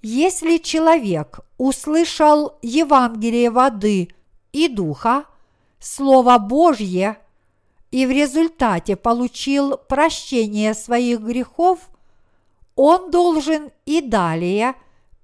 Если 0.01 0.57
человек 0.57 1.41
услышал 1.59 2.57
Евангелие 2.63 3.51
воды 3.51 4.09
и 4.51 4.67
духа, 4.67 5.25
Слово 5.79 6.39
Божье, 6.39 7.19
и 7.91 8.07
в 8.07 8.09
результате 8.09 8.95
получил 8.95 9.77
прощение 9.77 10.73
своих 10.73 11.21
грехов, 11.21 11.91
он 12.75 13.11
должен 13.11 13.69
и 13.85 14.01
далее 14.01 14.73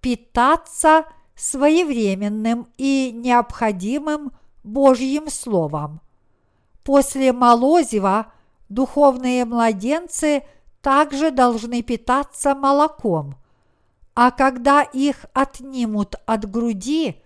питаться 0.01 1.05
своевременным 1.41 2.67
и 2.77 3.11
необходимым 3.13 4.31
Божьим 4.63 5.29
Словом. 5.29 6.01
После 6.83 7.33
молозива 7.33 8.33
духовные 8.69 9.45
младенцы 9.45 10.43
также 10.81 11.31
должны 11.31 11.81
питаться 11.81 12.55
молоком– 12.55 13.35
а 14.13 14.31
когда 14.31 14.81
их 14.81 15.25
отнимут 15.33 16.15
от 16.25 16.49
груди, 16.49 17.21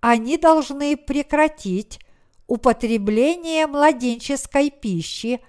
они 0.00 0.38
должны 0.38 0.96
прекратить 0.96 2.00
употребление 2.46 3.66
младенческой 3.66 4.70
пищи 4.70 5.40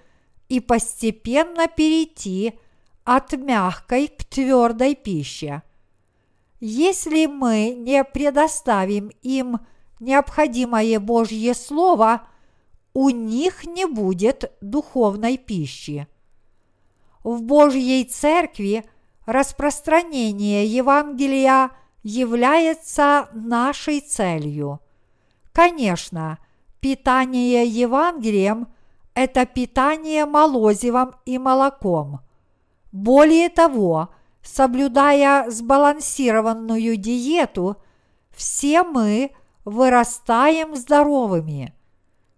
и 0.48 0.60
постепенно 0.60 1.66
перейти 1.66 2.54
от 3.04 3.32
мягкой 3.32 4.08
к 4.08 4.24
твердой 4.24 4.94
пище. 4.94 5.62
Если 6.64 7.26
мы 7.26 7.74
не 7.76 8.04
предоставим 8.04 9.10
им 9.22 9.58
необходимое 9.98 11.00
Божье 11.00 11.54
Слово, 11.54 12.22
у 12.94 13.10
них 13.10 13.66
не 13.66 13.84
будет 13.84 14.52
духовной 14.60 15.38
пищи. 15.38 16.06
В 17.24 17.42
Божьей 17.42 18.04
Церкви 18.04 18.84
распространение 19.26 20.64
Евангелия 20.64 21.72
является 22.04 23.28
нашей 23.32 23.98
целью. 23.98 24.78
Конечно, 25.52 26.38
питание 26.78 27.66
Евангелием– 27.66 28.68
это 29.14 29.46
питание 29.46 30.26
молозивом 30.26 31.16
и 31.26 31.38
молоком. 31.38 32.20
Более 32.92 33.48
того, 33.48 34.10
соблюдая 34.42 35.50
сбалансированную 35.50 36.96
диету, 36.96 37.76
все 38.30 38.82
мы 38.82 39.32
вырастаем 39.64 40.74
здоровыми. 40.76 41.74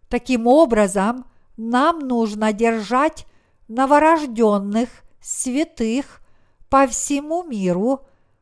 Таким 0.09 0.47
образом, 0.47 1.25
нам 1.57 2.01
нужно 2.01 2.53
держать 2.53 3.27
новорожденных 3.69 4.88
святых 5.21 6.21
по 6.69 6.87
всему 6.87 7.45
миру 7.45 8.01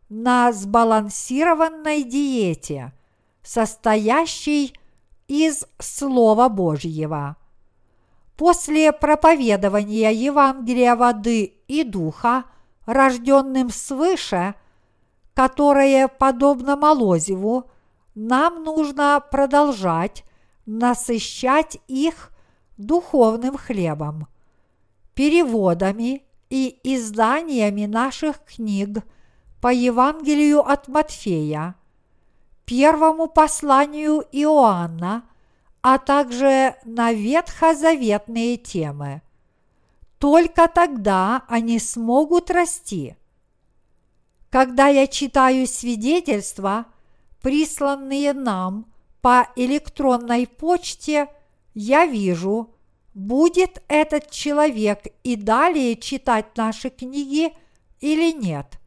на 0.09 0.53
сбалансированной 0.53 2.03
диете, 2.03 2.93
состоящей 3.43 4.75
из 5.29 5.65
Слова 5.79 6.49
Божьего. 6.49 7.37
После 8.37 8.93
проповедования 8.93 10.11
Евангелия 10.11 10.97
воды 10.97 11.55
и 11.69 11.85
духа, 11.85 12.45
рожденным 12.87 13.71
свыше, 13.71 14.55
которое 15.35 16.09
подобно 16.09 16.77
Молозеву, 16.77 17.71
нам 18.15 18.63
нужно 18.63 19.23
продолжать 19.31 20.25
насыщать 20.67 21.79
их 21.89 22.31
духовным 22.77 23.57
хлебом, 23.57 24.27
переводами 25.15 26.23
и 26.51 26.79
изданиями 26.83 27.87
наших 27.87 28.45
книг 28.45 29.05
по 29.61 29.73
Евангелию 29.73 30.61
от 30.61 30.89
Матфея, 30.89 31.77
первому 32.65 33.29
посланию 33.29 34.25
Иоанна, 34.33 35.25
а 35.81 35.99
также 35.99 36.77
на 36.85 37.13
ветхозаветные 37.13 38.57
темы. 38.57 39.23
Только 40.23 40.69
тогда 40.69 41.43
они 41.49 41.81
смогут 41.81 42.49
расти. 42.49 43.17
Когда 44.51 44.87
я 44.87 45.09
читаю 45.09 45.67
свидетельства, 45.67 46.87
присланные 47.41 48.33
нам 48.33 48.87
по 49.21 49.49
электронной 49.57 50.47
почте, 50.47 51.27
я 51.75 52.07
вижу, 52.07 52.73
будет 53.15 53.83
этот 53.89 54.31
человек 54.31 55.09
и 55.25 55.35
далее 55.35 55.97
читать 55.97 56.57
наши 56.57 56.91
книги 56.91 57.53
или 57.99 58.31
нет. 58.31 58.79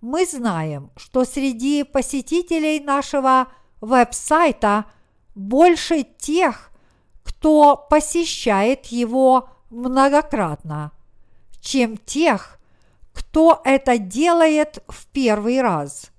Мы 0.00 0.24
знаем, 0.24 0.90
что 0.96 1.26
среди 1.26 1.82
посетителей 1.82 2.80
нашего 2.80 3.48
веб-сайта 3.82 4.86
больше 5.34 6.04
тех, 6.04 6.70
кто 7.22 7.76
посещает 7.76 8.86
его 8.86 9.50
многократно, 9.74 10.92
чем 11.60 11.96
тех, 11.96 12.58
кто 13.12 13.60
это 13.64 13.98
делает 13.98 14.82
в 14.88 15.06
первый 15.06 15.60
раз. 15.60 16.10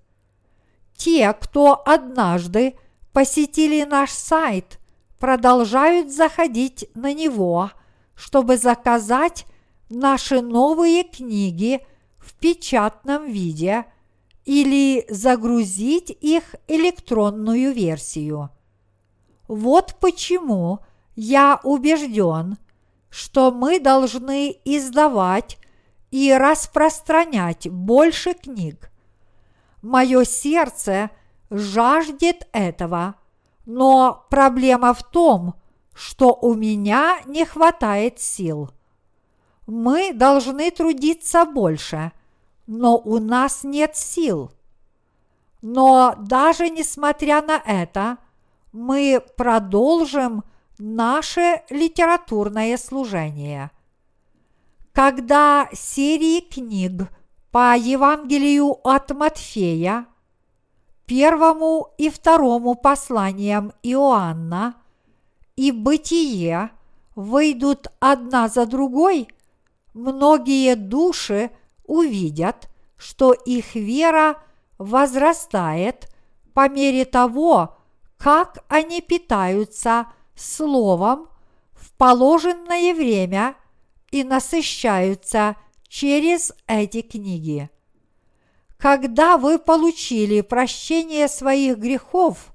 Те, 0.95 1.33
кто 1.33 1.81
однажды 1.85 2.75
посетили 3.11 3.83
наш 3.83 4.11
сайт– 4.11 4.79
продолжают 5.25 6.13
заходить 6.13 6.87
на 6.93 7.13
него, 7.13 7.71
чтобы 8.15 8.57
заказать 8.57 9.45
наши 9.89 10.41
новые 10.41 11.03
книги 11.03 11.81
в 12.17 12.33
печатном 12.35 13.25
виде 13.25 13.85
или 14.45 15.05
загрузить 15.09 16.15
их 16.21 16.55
электронную 16.67 17.73
версию. 17.73 18.49
Вот 19.47 19.95
почему 19.99 20.79
я 21.15 21.59
убежден, 21.63 22.57
что 23.15 23.51
мы 23.51 23.79
должны 23.79 24.59
издавать 24.65 25.57
и 26.11 26.33
распространять 26.33 27.69
больше 27.69 28.33
книг. 28.33 28.91
Мое 29.81 30.25
сердце 30.25 31.11
жаждет 31.49 32.47
этого– 32.51 33.15
но 33.65 34.25
проблема 34.29 34.93
в 34.93 35.03
том, 35.03 35.55
что 35.93 36.33
у 36.33 36.53
меня 36.53 37.19
не 37.25 37.45
хватает 37.45 38.19
сил. 38.19 38.69
Мы 39.65 40.13
должны 40.13 40.69
трудиться 40.69 41.45
больше, 41.45 42.11
но 42.67 42.97
у 42.97 43.19
нас 43.19 43.63
нет 43.63 43.95
сил. 43.95 44.51
Но 45.61 46.15
даже 46.19 46.69
несмотря 46.69 47.41
на 47.41 47.57
это, 47.57 48.17
мы 48.71 49.23
продолжим 49.35 50.43
наше 50.77 51.61
литературное 51.69 52.77
служение. 52.77 53.71
Когда 54.91 55.69
серии 55.73 56.41
книг 56.41 57.09
по 57.51 57.75
Евангелию 57.75 58.79
от 58.87 59.11
Матфея– 59.11 60.07
первому 61.05 61.93
и 61.97 62.09
второму 62.09 62.75
посланиям 62.75 63.73
Иоанна 63.83 64.75
и 65.55 65.71
Бытие 65.71 66.71
выйдут 67.15 67.87
одна 67.99 68.49
за 68.49 68.65
другой, 68.65 69.27
многие 69.93 70.75
души 70.75 71.51
увидят, 71.85 72.69
что 72.97 73.33
их 73.33 73.75
вера 73.75 74.37
возрастает 74.77 76.09
по 76.53 76.67
мере 76.67 77.05
того, 77.05 77.77
как 78.17 78.63
они 78.67 79.01
питаются 79.01 80.07
Словом 80.35 81.27
в 81.73 81.91
положенное 81.93 82.93
время 82.93 83.55
и 84.11 84.23
насыщаются 84.23 85.55
через 85.87 86.53
эти 86.67 87.01
книги. 87.01 87.69
Когда 88.77 89.37
вы 89.37 89.57
получили 89.57 90.41
прощение 90.41 91.27
своих 91.27 91.77
грехов, 91.77 92.53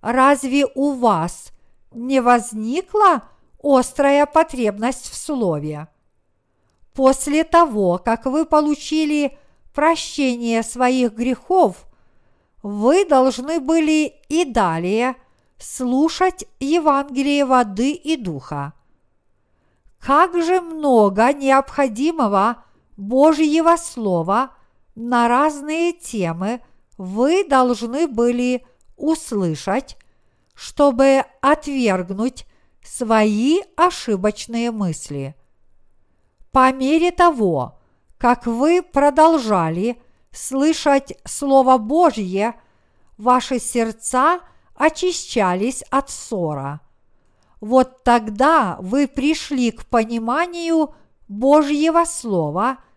разве 0.00 0.66
у 0.74 0.92
вас 0.92 1.52
не 1.92 2.20
возникла 2.20 3.24
острая 3.62 4.26
потребность 4.26 5.10
в 5.10 5.16
слове? 5.16 5.88
После 6.94 7.44
того, 7.44 7.98
как 7.98 8.26
вы 8.26 8.46
получили 8.46 9.36
прощение 9.74 10.62
своих 10.62 11.12
грехов, 11.12 11.86
вы 12.62 13.04
должны 13.04 13.60
были 13.60 14.14
и 14.28 14.44
далее 14.44 15.16
слушать 15.60 16.46
Евангелие 16.58 17.44
воды 17.44 17.92
и 17.92 18.16
духа. 18.16 18.72
Как 20.00 20.34
же 20.42 20.60
много 20.60 21.32
необходимого 21.32 22.64
Божьего 22.96 23.76
Слова– 23.76 24.54
на 24.94 25.28
разные 25.28 25.92
темы 25.92 26.60
вы 26.98 27.44
должны 27.48 28.06
были 28.06 28.66
услышать, 28.96 29.96
чтобы 30.54 31.24
отвергнуть 31.40 32.46
свои 32.84 33.60
ошибочные 33.76 34.70
мысли. 34.70 35.34
По 36.52 36.70
мере 36.72 37.12
того, 37.12 37.78
как 38.18 38.46
вы 38.46 38.82
продолжали 38.82 40.02
слышать 40.32 41.16
Слово 41.24 41.78
Божье, 41.78 42.60
ваши 43.16 43.58
сердца 43.58 44.40
очищались 44.80 45.82
от 45.90 46.10
ссора. 46.10 46.80
Вот 47.60 48.02
тогда 48.02 48.78
вы 48.80 49.06
пришли 49.06 49.70
к 49.70 49.86
пониманию 49.86 50.94
Божьего 51.28 52.04
Слова– 52.04 52.78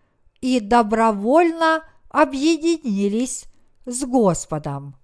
и 0.44 0.60
добровольно 0.60 1.82
объединились 2.10 3.46
с 3.86 4.04
Господом. 4.04 4.94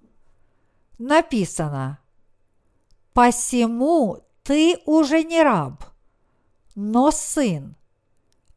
Написано, 0.98 1.98
«Посему 3.14 4.18
ты 4.42 4.76
уже 4.84 5.22
не 5.22 5.42
раб, 5.42 5.82
но 6.74 7.10
сын, 7.10 7.74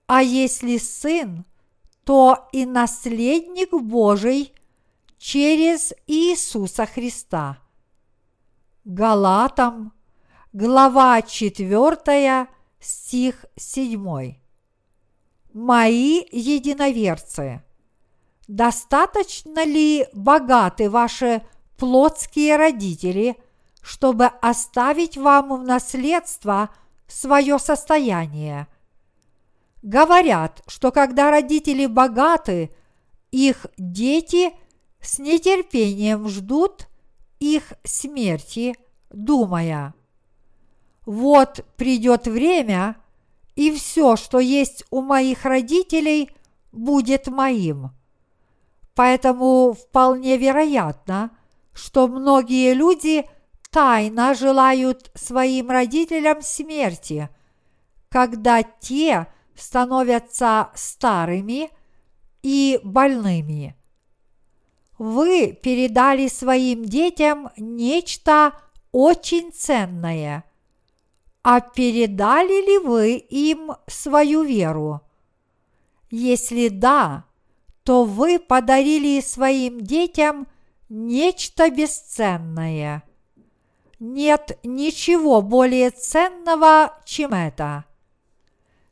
а 0.08 0.22
если 0.22 0.78
сын, 0.78 1.46
то 2.04 2.50
и 2.52 2.66
наследник 2.66 3.72
Божий 3.72 4.54
через 5.18 5.94
Иисуса 6.06 6.86
Христа». 6.86 7.63
Галатам, 8.86 9.94
глава 10.52 11.22
4, 11.22 12.48
стих 12.80 13.46
7 13.56 14.36
мои 15.54 16.26
единоверцы, 16.32 17.64
достаточно 18.48 19.64
ли 19.64 20.08
богаты 20.14 20.90
ваши 20.90 21.44
плотские 21.78 22.58
родители, 22.58 23.38
чтобы 23.82 24.26
оставить 24.26 25.18
вам 25.18 25.62
в 25.62 25.64
наследство 25.64 26.70
свое 27.08 27.60
состояние? 27.60 28.68
говорят, 29.84 30.62
что 30.68 30.92
когда 30.92 31.30
родители 31.30 31.86
богаты, 31.86 32.74
их 33.32 33.68
дети 33.78 34.54
с 35.02 35.20
нетерпением 35.20 36.28
ждут 36.28 36.88
их 37.44 37.74
смерти, 37.84 38.76
думая, 39.10 39.94
вот 41.06 41.66
придет 41.76 42.26
время, 42.26 42.96
и 43.56 43.72
все, 43.72 44.16
что 44.16 44.40
есть 44.40 44.86
у 44.90 45.02
моих 45.02 45.44
родителей, 45.44 46.32
будет 46.72 47.28
моим. 47.28 47.92
Поэтому 48.96 49.74
вполне 49.74 50.38
вероятно, 50.38 51.32
что 51.74 52.08
многие 52.08 52.74
люди 52.74 53.26
тайно 53.70 54.34
желают 54.34 55.12
своим 55.14 55.70
родителям 55.70 56.42
смерти, 56.42 57.30
когда 58.08 58.64
те 58.64 59.28
становятся 59.56 60.70
старыми 60.76 61.70
и 62.42 62.80
больными. 62.84 63.76
Вы 64.98 65.54
передали 65.54 66.28
своим 66.28 66.86
детям 66.86 67.50
нечто 67.58 68.54
очень 68.92 69.52
ценное. 69.52 70.44
А 71.42 71.60
передали 71.60 72.66
ли 72.66 72.78
вы 72.78 73.16
им 73.16 73.72
свою 73.88 74.44
веру? 74.44 75.02
Если 76.10 76.70
да, 76.70 77.26
то 77.84 78.06
вы 78.06 78.40
подарили 78.40 79.20
своим 79.20 79.82
детям 79.82 80.48
нечто 80.90 81.70
бесценное. 81.70 83.04
Нет 84.00 84.60
ничего 84.64 85.42
более 85.42 85.90
ценного, 85.90 87.00
чем 87.04 87.34
это. 87.34 87.86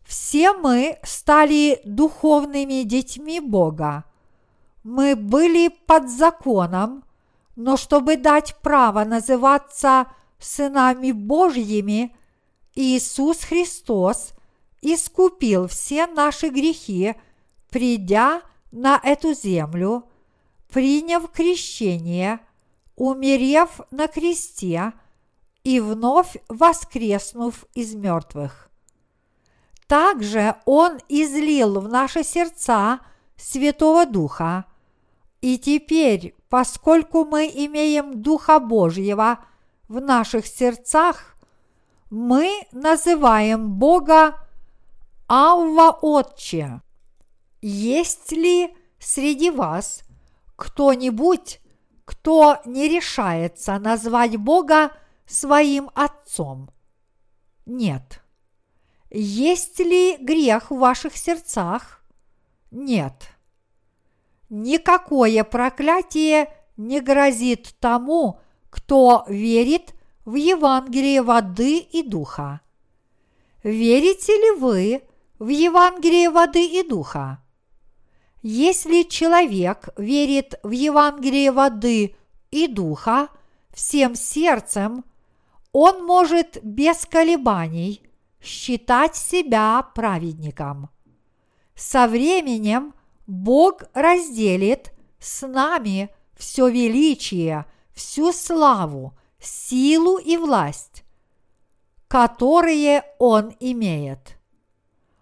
Все 0.04 0.52
мы 0.54 1.00
стали 1.04 1.80
духовными 1.86 2.84
детьми 2.84 3.40
Бога. 3.40 4.04
Мы 4.84 5.16
были 5.16 5.70
под 5.70 6.10
законом, 6.10 7.04
но 7.56 7.78
чтобы 7.78 8.18
дать 8.18 8.56
право 8.62 9.04
называться 9.04 10.08
сынами 10.40 11.12
Божьими, 11.12 12.16
Иисус 12.74 13.44
Христос 13.44 14.34
искупил 14.82 15.68
все 15.68 16.08
наши 16.08 16.50
грехи, 16.50 17.16
придя 17.70 18.42
на 18.72 19.00
эту 19.04 19.34
землю, 19.34 20.06
приняв 20.70 21.30
крещение, 21.32 22.40
умерев 22.96 23.82
на 23.92 24.08
кресте 24.08 24.94
и 25.64 25.80
вновь 25.80 26.38
воскреснув 26.48 27.66
из 27.76 27.94
мертвых. 27.94 28.70
Также 29.88 30.56
Он 30.66 31.00
излил 31.10 31.82
в 31.82 31.88
наши 31.90 32.24
сердца 32.24 33.02
Святого 33.36 34.06
Духа, 34.06 34.66
и 35.42 35.58
теперь, 35.58 36.36
поскольку 36.50 37.26
мы 37.26 37.46
имеем 37.48 38.22
Духа 38.22 38.60
Божьего 38.60 39.40
в 39.88 40.00
наших 40.00 40.46
сердцах, 40.46 41.36
мы 42.12 42.68
называем 42.72 43.72
Бога 43.72 44.36
Авва 45.28 45.98
Отче. 46.02 46.82
Есть 47.62 48.32
ли 48.32 48.76
среди 49.00 49.50
вас 49.50 50.04
кто-нибудь, 50.56 51.60
кто 52.06 52.58
не 52.66 52.88
решается 52.88 53.80
назвать 53.80 54.38
Бога 54.38 54.92
своим 55.26 55.90
Отцом? 55.96 56.70
Нет. 57.66 58.22
Есть 59.10 59.80
ли 59.80 60.18
грех 60.18 60.70
в 60.70 60.78
ваших 60.78 61.18
сердцах? 61.18 62.04
Нет. 62.70 63.14
Никакое 64.52 65.46
проклятие 65.46 66.54
не 66.76 67.00
грозит 67.00 67.74
тому, 67.80 68.42
кто 68.70 69.24
верит 69.30 69.94
в 70.26 70.36
Евангелие 70.36 71.22
воды 71.22 71.78
и 71.78 72.04
духа. 72.04 72.60
Верите 73.64 74.34
ли 74.34 74.60
вы 74.60 75.04
в 75.40 75.48
Евангелие 75.48 76.30
воды 76.30 76.66
и 76.66 76.84
духа? 76.86 77.42
Если 78.42 79.04
человек 79.04 79.88
верит 79.96 80.60
в 80.64 80.72
Евангелие 80.72 81.54
воды 81.54 82.18
и 82.50 82.68
духа 82.68 83.30
всем 83.70 84.16
сердцем, 84.16 85.06
он 85.72 86.04
может 86.04 86.60
без 86.62 87.06
колебаний 87.06 88.04
считать 88.42 89.16
себя 89.16 89.82
праведником. 89.96 90.90
Со 91.74 92.10
временем 92.10 92.94
Бог 93.32 93.84
разделит 93.94 94.92
с 95.20 95.48
нами 95.48 96.10
все 96.36 96.70
величие, 96.70 97.66
всю 97.94 98.32
славу, 98.34 99.18
силу 99.40 100.18
и 100.18 100.38
власть, 100.38 101.04
которые 102.08 103.04
Он 103.20 103.56
имеет– 103.60 104.38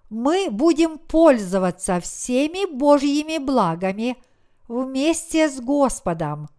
мы 0.10 0.50
будем 0.50 0.98
пользоваться 0.98 2.00
всеми 2.00 2.66
Божьими 2.66 3.38
благами 3.38 4.18
вместе 4.68 5.50
с 5.50 5.60
Господом, 5.60 6.50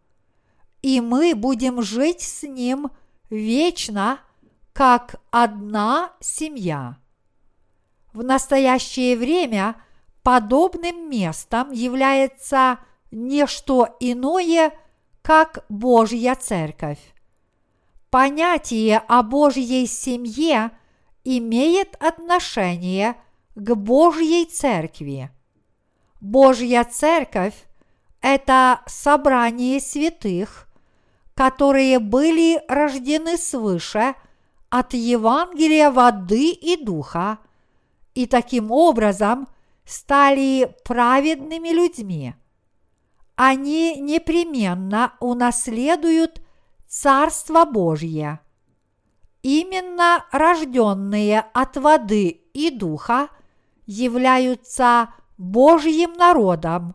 и 0.83 1.01
мы 1.01 1.35
будем 1.35 1.83
жить 1.83 2.21
с 2.21 2.45
Ним 2.45 2.91
вечно, 3.29 4.21
как 4.73 5.17
одна 5.31 6.13
семья. 6.21 6.97
В 8.13 8.23
настоящее 8.23 9.17
время 9.17 9.77
подобным 10.22 11.09
местом 11.09 11.70
является 11.70 12.78
не 13.11 13.46
что 13.46 13.96
иное, 14.00 14.72
как 15.22 15.64
Божья 15.68 16.35
Церковь. 16.35 17.00
Понятие 18.11 18.98
о 18.98 19.22
Божьей 19.22 19.87
семье 19.87 20.70
имеет 21.24 21.96
отношение 22.02 23.16
к 23.54 23.74
Божьей 23.74 24.46
Церкви. 24.46 25.30
Божья 26.20 26.85
Церковь– 26.85 27.54
это 28.20 28.80
собрание 28.87 29.80
святых, 29.80 30.68
которые 31.35 31.98
были 31.98 32.62
рождены 32.68 33.37
свыше 33.38 34.14
от 34.68 34.94
Евангелия 34.94 35.90
воды 35.90 36.50
и 36.50 36.83
духа, 36.83 37.38
и 38.14 38.26
таким 38.26 38.70
образом 38.70 39.48
стали 39.90 40.74
праведными 40.85 41.68
людьми. 41.68 42.35
Они 43.37 43.96
непременно 44.00 45.14
унаследуют 45.20 46.40
Царство 46.87 47.64
Божье. 47.64 48.40
Именно 49.42 50.24
рожденные 50.33 51.40
от 51.40 51.76
воды 51.76 52.29
и 52.53 52.70
духа– 52.70 53.29
являются 53.90 55.12
Божьим 55.37 56.12
народом, 56.12 56.94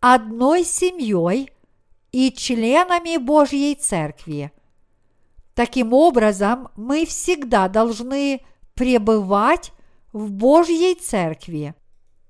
одной 0.00 0.64
семьей 0.64 1.50
и 2.12 2.32
членами 2.32 3.18
Божьей 3.18 3.74
Церкви. 3.74 4.50
Таким 5.54 5.92
образом, 5.92 6.68
мы 6.76 7.04
всегда 7.04 7.68
должны 7.68 8.40
пребывать 8.72 9.72
в 10.14 10.30
Божьей 10.30 10.94
Церкви, 10.94 11.74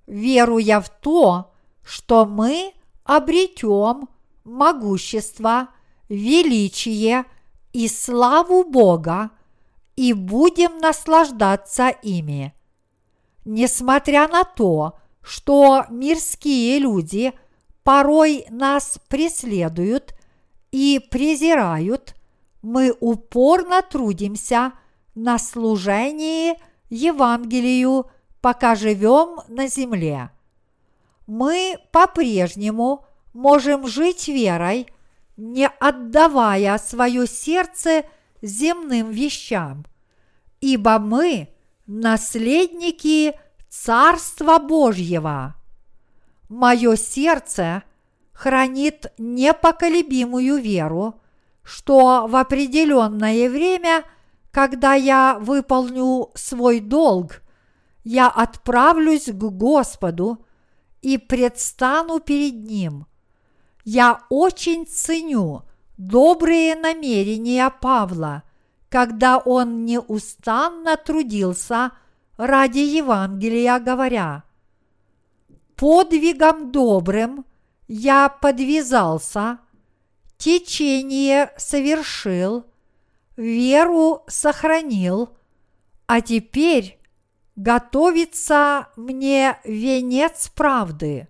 веруя 0.09 0.81
в 0.81 0.89
то, 0.89 1.53
что 1.85 2.27
мы 2.27 2.73
обретем 3.05 4.09
могущество, 4.45 5.69
величие 6.09 7.25
и 7.73 7.87
славу 7.87 8.65
Бога 8.65 9.31
и 9.95 10.13
будем 10.15 10.79
наслаждаться 10.79 11.89
ими. 11.89 12.55
Несмотря 13.45 14.27
на 14.29 14.45
то, 14.45 14.99
что 15.23 15.85
мирские 15.91 16.79
люди 16.79 17.33
порой 17.83 18.47
нас 18.51 18.99
преследуют 19.09 20.15
и 20.71 21.01
презирают, 21.11 22.15
мы 22.63 22.95
упорно 23.01 23.83
трудимся 23.83 24.73
на 25.15 25.39
служении 25.39 26.55
Евангелию, 26.91 28.11
пока 28.49 28.77
живем 28.77 29.41
на 29.49 29.69
земле. 29.69 30.31
Мы 31.27 31.77
по-прежнему 31.93 33.05
можем 33.35 33.87
жить 33.87 34.27
верой, 34.27 34.87
не 35.37 35.69
отдавая 35.69 36.79
свое 36.79 37.27
сердце 37.27 38.05
земным 38.41 39.11
вещам, 39.11 39.85
ибо 40.63 40.99
мы– 40.99 41.51
наследники 41.87 43.39
Царства 43.69 44.59
Божьего. 44.59 45.55
Мое 46.49 46.97
сердце 46.97 47.83
хранит 48.33 49.13
непоколебимую 49.19 50.57
веру, 50.57 51.21
что 51.63 52.27
в 52.27 52.35
определенное 52.35 53.51
время, 53.51 54.05
когда 54.51 54.95
я 54.95 55.37
выполню 55.39 56.31
свой 56.35 56.81
долг 56.81 57.43
я 58.05 58.29
отправлюсь 58.29 59.27
к 59.27 59.43
Господу 59.43 60.45
и 61.03 61.19
предстану 61.19 62.21
перед 62.21 62.55
Ним. 62.55 63.07
Я 63.85 64.21
очень 64.29 64.87
ценю 64.87 65.63
добрые 65.97 66.77
намерения 66.77 67.71
Павла, 67.71 68.43
когда 68.89 69.39
он 69.39 69.85
неустанно 69.85 70.97
трудился 70.97 71.93
ради 72.37 72.79
Евангелия, 72.79 73.79
говоря, 73.79 74.45
«Подвигом 75.77 76.71
добрым 76.73 77.45
я 77.89 78.29
подвязался, 78.29 79.59
течение 80.37 81.53
совершил, 81.57 82.65
веру 83.37 84.25
сохранил, 84.29 85.31
а 86.07 86.21
теперь 86.21 86.98
готовится 87.59 88.89
мне 88.97 89.59
венец 89.65 90.49
правды». 90.49 91.29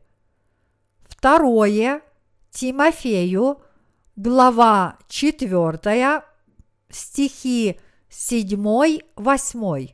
Второе 1.09 2.03
Тимофею, 2.51 3.63
глава 4.15 4.99
4, 5.09 6.23
стихи 6.91 7.81
7-8. 8.11 9.91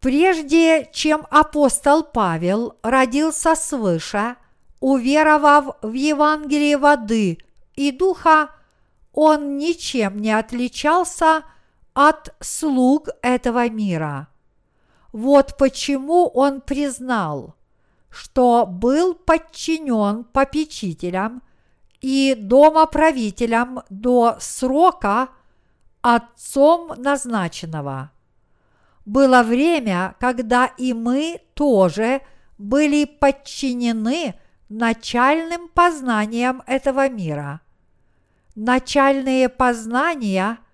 Прежде 0.00 0.88
чем 0.92 1.26
апостол 1.30 2.04
Павел 2.04 2.78
родился 2.82 3.56
свыше, 3.56 4.36
уверовав 4.78 5.76
в 5.82 5.92
Евангелие 5.92 6.78
воды 6.78 7.38
и 7.74 7.90
духа, 7.90 8.50
он 9.12 9.58
ничем 9.58 10.20
не 10.20 10.30
отличался 10.30 11.38
от 11.38 11.44
слуг 12.38 13.08
этого 13.22 13.68
мира. 13.68 14.28
Вот 15.12 15.56
почему 15.56 16.28
он 16.28 16.60
признал, 16.60 17.56
что 18.08 18.66
был 18.66 19.14
подчинен 19.16 20.22
попечителям 20.22 21.42
и 22.00 22.36
домоправителям 22.38 23.82
до 23.90 24.36
срока 24.38 25.30
отцом 26.00 26.92
назначенного. 26.96 28.12
Было 29.04 29.42
время, 29.42 30.14
когда 30.20 30.66
и 30.66 30.92
мы 30.92 31.40
тоже 31.54 32.20
были 32.58 33.06
подчинены 33.06 34.38
начальным 34.68 35.68
познаниям 35.68 36.62
этого 36.68 37.08
мира. 37.08 37.60
Начальные 38.54 39.48
познания– 39.48 40.58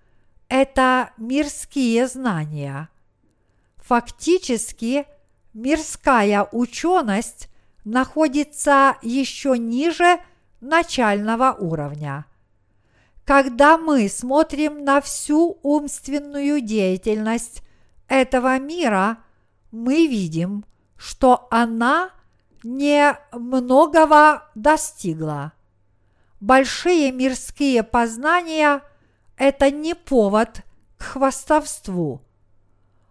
это 0.55 1.09
мирские 1.17 2.07
знания. 2.07 2.87
Фактически, 3.75 5.05
мирская 5.53 6.47
ученость 6.49 7.49
находится 7.83 8.95
еще 9.01 9.57
ниже 9.57 10.19
начального 10.61 11.51
уровня. 11.51 12.25
Когда 13.25 13.77
мы 13.77 14.07
смотрим 14.07 14.85
на 14.85 15.01
всю 15.01 15.59
умственную 15.61 16.61
деятельность 16.61 17.61
этого 18.07 18.57
мира, 18.57 19.17
мы 19.71 20.07
видим, 20.07 20.63
что 20.95 21.49
она 21.51 22.11
не 22.63 23.17
многого 23.33 24.49
достигла. 24.55 25.51
Большие 26.39 27.11
мирские 27.11 27.83
познания– 27.83 28.81
это 29.37 29.71
не 29.71 29.93
повод 29.93 30.61
к 30.97 31.03
хвастовству. 31.03 32.21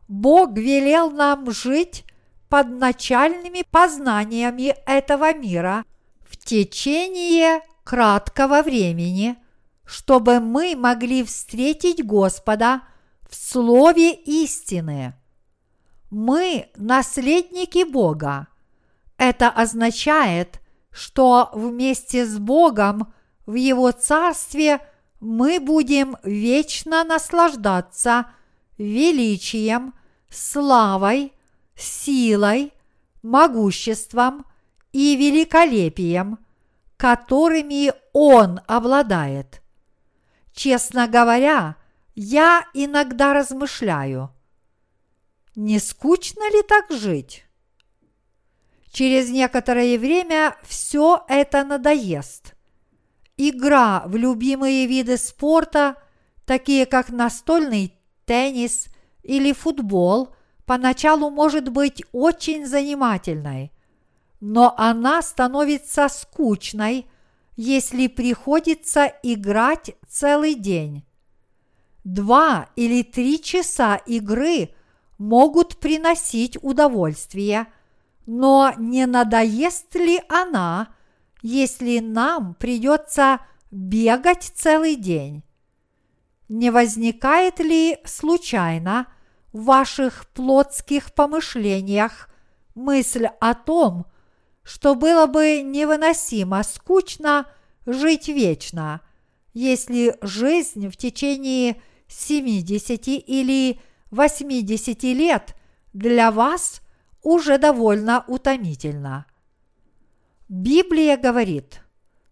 Бог 0.08 0.56
велел 0.56 1.10
нам 1.10 1.50
жить 1.50 2.04
под 2.48 2.68
начальными 2.68 3.64
познаниями 3.70 4.74
этого 4.87 5.34
мира 5.34 5.84
в 6.20 6.37
течение 6.37 7.62
краткого 7.84 8.62
времени, 8.62 9.37
чтобы 9.84 10.40
мы 10.40 10.76
могли 10.76 11.24
встретить 11.24 12.04
Господа 12.04 12.82
в 13.28 13.34
Слове 13.34 14.12
истины. 14.12 15.14
Мы 16.10 16.70
наследники 16.76 17.84
Бога. 17.84 18.48
Это 19.18 19.48
означает, 19.48 20.60
что 20.90 21.50
вместе 21.52 22.24
с 22.24 22.38
Богом 22.38 23.12
в 23.46 23.54
Его 23.54 23.90
Царстве 23.90 24.80
мы 25.24 25.58
будем 25.58 26.18
вечно 26.22 27.02
наслаждаться 27.02 28.26
величием, 28.76 29.94
славой 30.28 31.32
силой, 31.74 32.74
могуществом 33.22 34.44
и 34.92 35.16
великолепием, 35.16 36.38
которыми 36.98 37.92
Он 38.12 38.60
обладает. 38.66 39.62
Честно 40.52 41.08
говоря, 41.08 41.76
я 42.14 42.66
иногда 42.74 43.32
размышляю, 43.32 44.30
не 45.56 45.78
скучно 45.78 46.50
ли 46.52 46.62
так 46.62 46.90
жить? 46.90 47.46
Через 48.92 49.30
некоторое 49.30 49.98
время 49.98 50.54
все 50.64 51.24
это 51.28 51.64
надоест. 51.64 52.53
Игра 53.37 54.05
в 54.07 54.16
любимые 54.16 54.87
виды 54.87 55.16
спорта, 55.16 55.97
такие 56.47 56.87
как 56.87 57.11
настольный 57.11 57.94
теннис 58.25 58.87
или 59.23 59.53
футбол– 59.53 60.31
поначалу 60.66 61.31
может 61.31 61.68
быть 61.68 62.03
очень 62.12 62.66
занимательной, 62.66 63.73
но 64.40 64.75
она 64.77 65.23
становится 65.23 66.09
скучной, 66.09 67.07
если 67.57 68.09
приходится 68.09 69.12
играть 69.23 69.94
целый 70.09 70.55
день. 70.55 71.05
Два 72.03 72.68
или 72.77 73.03
три 73.03 73.40
часа 73.42 73.97
игры 73.97 74.70
могут 75.18 75.79
приносить 75.79 76.59
удовольствие, 76.62 77.66
но 78.27 78.73
не 78.77 79.07
надоест 79.07 79.94
ли 79.94 80.20
она, 80.29 80.93
если 81.44 81.98
нам 81.98 82.54
придется 82.54 83.38
бегать 83.70 84.50
целый 84.54 84.96
день? 84.96 85.44
Не 86.48 86.70
возникает 86.70 87.61
ли 87.61 87.98
случайно 88.07 89.09
в 89.52 89.64
ваших 89.64 90.26
плотских 90.30 91.12
помышлениях 91.12 92.30
мысль 92.74 93.26
о 93.40 93.52
том, 93.52 94.07
что 94.62 94.94
было 94.94 95.26
бы 95.26 95.61
невыносимо 95.61 96.62
скучно 96.62 97.46
жить 97.85 98.28
вечно, 98.28 99.02
если 99.52 100.16
жизнь 100.22 100.88
в 100.88 100.96
течение 100.96 101.76
70 102.09 103.07
или 103.07 103.78
80 104.11 105.02
лет 105.02 105.54
для 105.92 106.30
вас 106.30 106.80
уже 107.22 107.59
довольно 107.59 108.24
утомительна. 108.28 109.26
Библия 110.62 111.16
говорит, 111.16 111.80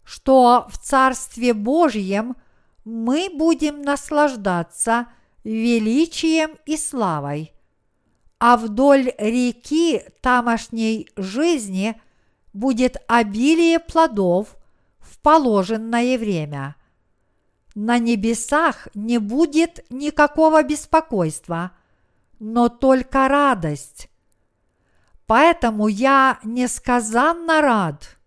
что 0.03 0.67
в 0.69 0.77
Царстве 0.77 1.53
Божьем 1.53 2.35
мы 2.85 3.29
будем 3.33 3.81
наслаждаться– 3.81 5.07
величием 5.43 6.57
и 6.65 6.77
славой, 6.77 7.53
а 8.39 8.57
вдоль 8.57 9.13
реки 9.17 10.03
тамошней 10.21 11.09
жизни 11.15 11.99
будет 12.53 12.97
обилие 13.07 13.79
плодов 13.79 14.55
в 14.99 15.19
положенное 15.19 16.17
время. 16.17 16.75
На 17.75 17.97
небесах 17.97 18.87
не 18.93 19.17
будет 19.17 19.83
никакого 19.89 20.63
беспокойства, 20.63 21.71
но 22.39 22.69
только 22.69 23.27
радость. 23.27 24.09
Поэтому 25.33 25.87
я 25.87 26.37
несказанно 26.43 27.59
рад, 27.61 28.17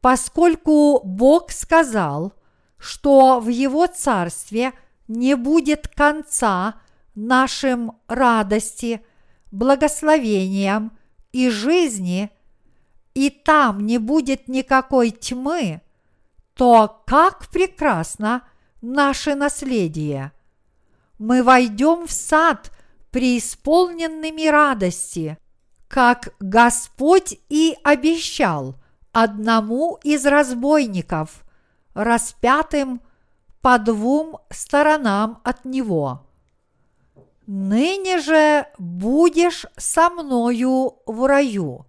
поскольку 0.00 1.00
Бог 1.02 1.50
сказал, 1.50 2.32
что 2.78 3.40
в 3.40 3.48
Его 3.48 3.88
Царстве– 3.88 4.72
не 5.08 5.34
будет 5.34 5.88
конца 5.88 6.80
нашим 7.16 7.98
радости, 8.06 9.04
благословениям 9.50 10.96
и 11.32 11.48
жизни, 11.48 12.30
и 13.14 13.28
там 13.28 13.84
не 13.84 13.98
будет 13.98 14.46
никакой 14.46 15.10
тьмы, 15.10 15.80
то 16.54 17.02
как 17.04 17.48
прекрасно 17.48 18.46
наше 18.80 19.34
наследие! 19.34 20.30
Мы 21.18 21.42
войдем 21.42 22.06
в 22.06 22.12
сад 22.12 22.70
преисполненными 23.10 24.46
радости, 24.46 25.36
как 25.88 26.34
Господь 26.40 27.38
и 27.48 27.76
обещал 27.82 28.76
одному 29.12 29.98
из 30.02 30.26
разбойников, 30.26 31.44
распятым 31.94 33.00
по 33.60 33.78
двум 33.78 34.38
сторонам 34.50 35.40
от 35.44 35.64
него. 35.64 36.22
ныне 37.46 38.18
же 38.20 38.66
будешь 38.78 39.66
со 39.76 40.10
мною 40.10 40.98
в 41.06 41.26
раю. 41.26 41.86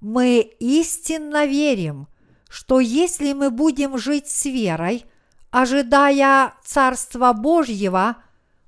Мы 0.00 0.40
истинно 0.58 1.46
верим, 1.46 2.08
что 2.48 2.80
если 2.80 3.34
мы 3.34 3.50
будем 3.50 3.98
жить 3.98 4.28
с 4.28 4.46
верой, 4.46 5.04
ожидая 5.50 6.54
Царства 6.64 7.32
Божьего, 7.32 8.16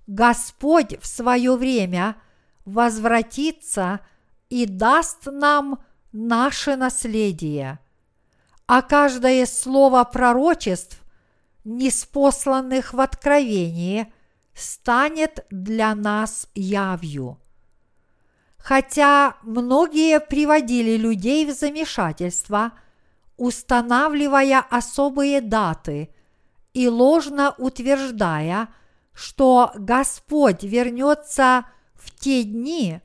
Господь 0.07 1.01
в 1.01 1.07
свое 1.07 1.57
время 1.57 2.17
возвратится 2.65 4.01
и 4.49 4.67
даст 4.67 5.27
нам 5.27 5.83
наше 6.13 6.77
наследие. 6.77 7.79
А 8.67 8.83
каждое 8.83 9.47
слово 9.47 10.05
пророчеств, 10.05 11.03
неспосланных 11.65 12.93
в 12.93 13.01
откровении, 13.01 14.13
станет 14.55 15.47
для 15.51 15.95
нас 15.95 16.49
явью. 16.55 17.39
Хотя 18.59 19.37
многие 19.43 20.21
приводили 20.21 20.97
людей 20.97 21.47
в 21.47 21.55
замешательство, 21.55 22.73
устанавливая 23.37 24.61
особые 24.61 25.41
даты 25.41 26.15
и 26.73 26.89
ложно 26.89 27.55
утверждая, 27.59 28.69
что 29.13 29.73
Господь 29.75 30.63
вернется 30.63 31.67
в 32.05 32.11
те 32.19 32.45
дни, 32.45 33.01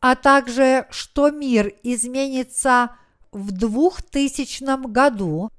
а 0.00 0.14
также 0.14 0.86
что 0.90 1.30
мир 1.30 1.74
изменится 1.82 2.90
в 3.30 3.52
двухтысячном 3.52 4.92
году, 4.92 5.50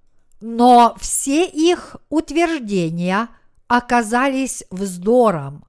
но 0.42 0.96
все 1.00 1.46
их 1.46 1.96
утверждения 2.10 3.30
оказались 3.68 4.64
вздором. 4.70 5.66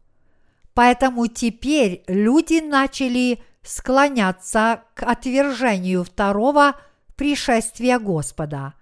Поэтому 0.74 1.28
теперь 1.28 2.03
люди 2.09 2.61
начали 2.61 3.40
склоняться 3.62 4.82
к 4.95 5.05
отвержению 5.05 6.05
второго 6.05 6.76
пришествия 7.16 7.99
Господа. 7.99 8.74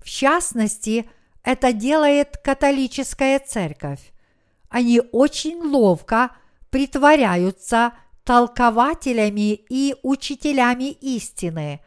В 0.00 0.08
частности, 0.10 1.08
это 1.44 1.72
делает 1.72 2.36
католическая 2.42 3.38
церковь. 3.38 4.12
Они 4.68 5.00
очень 5.12 5.62
ловко 5.62 6.30
притворяются 6.70 7.92
толкователями 8.24 9.54
и 9.54 9.96
учителями 10.02 10.90
истины, 10.90 11.80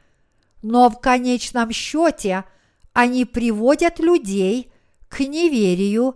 но 0.62 0.90
в 0.90 1.00
конечном 1.00 1.72
счете 1.72 2.46
они 2.94 3.26
приводят 3.26 4.00
людей 4.00 4.72
к 5.08 5.20
неверию 5.20 6.16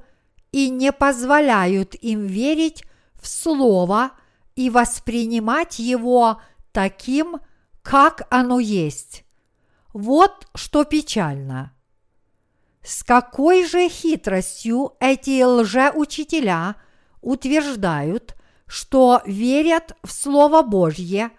и 0.51 0.69
не 0.69 0.91
позволяют 0.91 1.95
им 1.95 2.25
верить 2.25 2.83
в 3.13 3.27
Слово 3.27 4.11
и 4.55 4.69
воспринимать 4.69 5.79
его 5.79 6.41
таким, 6.71 7.37
как 7.81 8.27
оно 8.29 8.59
есть. 8.59 9.25
Вот 9.93 10.47
что 10.55 10.83
печально. 10.83 11.73
С 12.83 13.03
какой 13.03 13.65
же 13.65 13.89
хитростью 13.89 14.93
эти 14.99 15.43
лжеучителя 15.43 16.75
утверждают, 17.21 18.34
что 18.67 19.21
верят 19.25 19.95
в 20.03 20.11
Слово 20.11 20.61
Божье, 20.61 21.31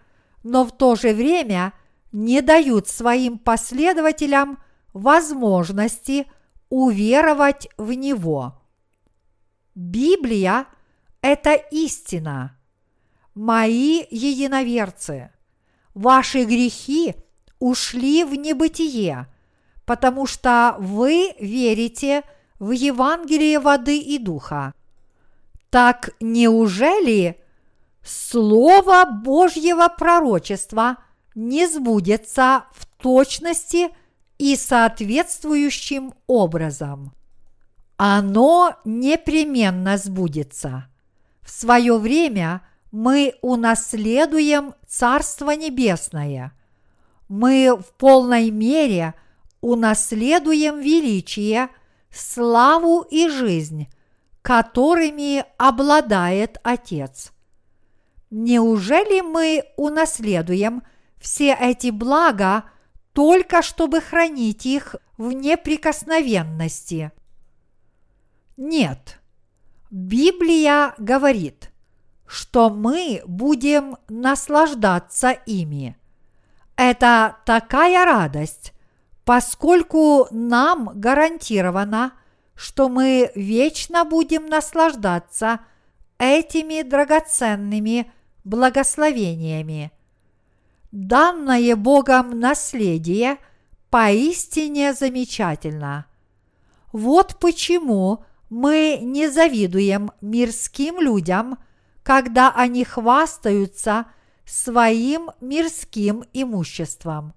но 0.43 0.65
в 0.65 0.73
то 0.77 0.95
же 0.95 1.13
время 1.13 1.73
не 2.13 2.41
дают 2.41 2.89
своим 2.89 3.39
последователям 3.39 4.59
возможности 4.93 6.27
уверовать 6.69 7.69
в 7.77 7.93
Него. 7.93 8.61
Библия 9.75 10.67
это 11.21 11.55
истина. 11.55 12.57
Мои 13.35 14.05
единоверцы, 14.11 15.31
ваши 15.93 16.45
грехи 16.45 17.17
ушли 17.59 18.25
в 18.25 18.35
небытие, 18.35 19.27
потому 19.85 20.27
что 20.27 20.77
вы 20.79 21.35
верите 21.39 22.23
в 22.59 22.71
Евангелие 22.71 23.59
воды 23.59 23.99
и 23.99 24.19
духа. 24.19 24.73
Так 25.77 26.09
неужели 26.21 27.39
Слово 28.03 29.05
Божьего 29.05 29.89
пророчества 29.89 30.97
не 31.35 31.67
сбудется 31.67 32.65
в 32.73 32.87
точности 32.97 33.91
и 34.39 34.57
соответствующим 34.57 36.15
образом? 36.27 37.13
Оно 37.99 38.77
непременно 38.87 39.99
сбудется– 39.99 40.87
в 41.43 41.51
свое 41.51 41.99
время 41.99 42.63
мы 42.91 43.35
унаследуем 43.43 44.75
Царство 44.89 45.51
Небесное. 45.51 46.53
Мы 47.29 47.77
в 47.77 47.93
полной 47.99 48.51
мере 48.51 49.13
унаследуем 49.61 50.81
величие, 50.81 51.69
славу 52.11 53.03
и 53.03 53.29
жизнь, 53.29 53.89
которыми 54.47 55.45
обладает 55.59 56.59
Отец. 56.63 57.33
Неужели 58.31 59.21
мы 59.21 59.65
унаследуем 59.77 60.85
все 61.19 61.53
эти 61.53 61.91
блага 61.91 62.63
только 63.13 63.61
чтобы 63.61 64.01
хранить 64.01 64.65
их 64.65 64.95
в 65.19 65.33
неприкосновенности? 65.33 67.11
Нет– 68.57 69.19
Библия 69.91 70.95
говорит, 70.97 71.71
что 72.25 72.71
мы 72.71 73.23
будем 73.27 73.97
наслаждаться 74.09 75.31
ими. 75.31 75.97
Это 76.77 77.39
такая 77.47 78.05
радость, 78.05 78.73
поскольку 79.25 80.29
нам 80.31 80.93
гарантировано, 80.95 82.13
что 82.57 82.89
мы 82.89 83.31
вечно 83.35 84.05
будем 84.05 84.47
наслаждаться 84.47 85.61
этими 86.19 86.83
драгоценными 86.83 88.11
благословениями. 88.45 89.93
Данное 90.91 91.77
Богом 91.77 92.41
наследие 92.41 93.37
поистине 93.91 94.95
замечательно. 94.95 96.07
Вот 96.93 97.37
почему– 97.39 98.25
мы 98.49 98.99
не 99.03 99.29
завидуем 99.29 100.13
мирским 100.21 101.01
людям, 101.01 101.59
когда 102.03 102.53
они 102.55 102.85
хвастаются 102.85 104.07
своим 104.45 105.31
мирским 105.41 106.25
имуществом 106.33 107.35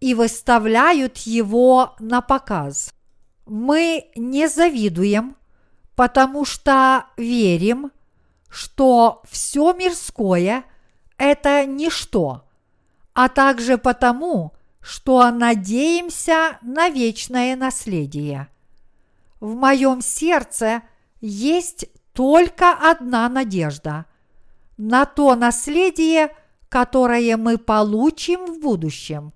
и 0.00 0.14
выставляют 0.14 1.18
его 1.18 1.94
на 1.98 2.20
показ. 2.20 2.92
Мы 3.50 4.10
не 4.14 4.48
завидуем, 4.48 5.36
потому 5.96 6.44
что 6.44 7.06
верим, 7.16 7.90
что 8.48 9.22
все 9.28 9.72
мирское– 9.72 10.64
это 11.18 11.66
ничто, 11.66 12.44
а 13.12 13.28
также 13.28 13.76
потому, 13.76 14.52
что 14.80 15.30
надеемся 15.30 16.58
на 16.62 16.88
вечное 16.88 17.56
наследие– 17.56 18.48
в 19.40 19.54
моем 19.54 20.02
сердце 20.02 20.82
есть 21.22 21.86
только 22.12 22.72
одна 22.72 23.28
надежда 23.28 24.04
на 24.76 25.06
то 25.06 25.34
наследие, 25.34 26.34
которое 26.68 27.36
мы 27.36 27.56
получим 27.56 28.46
в 28.46 28.60
будущем. 28.60 29.32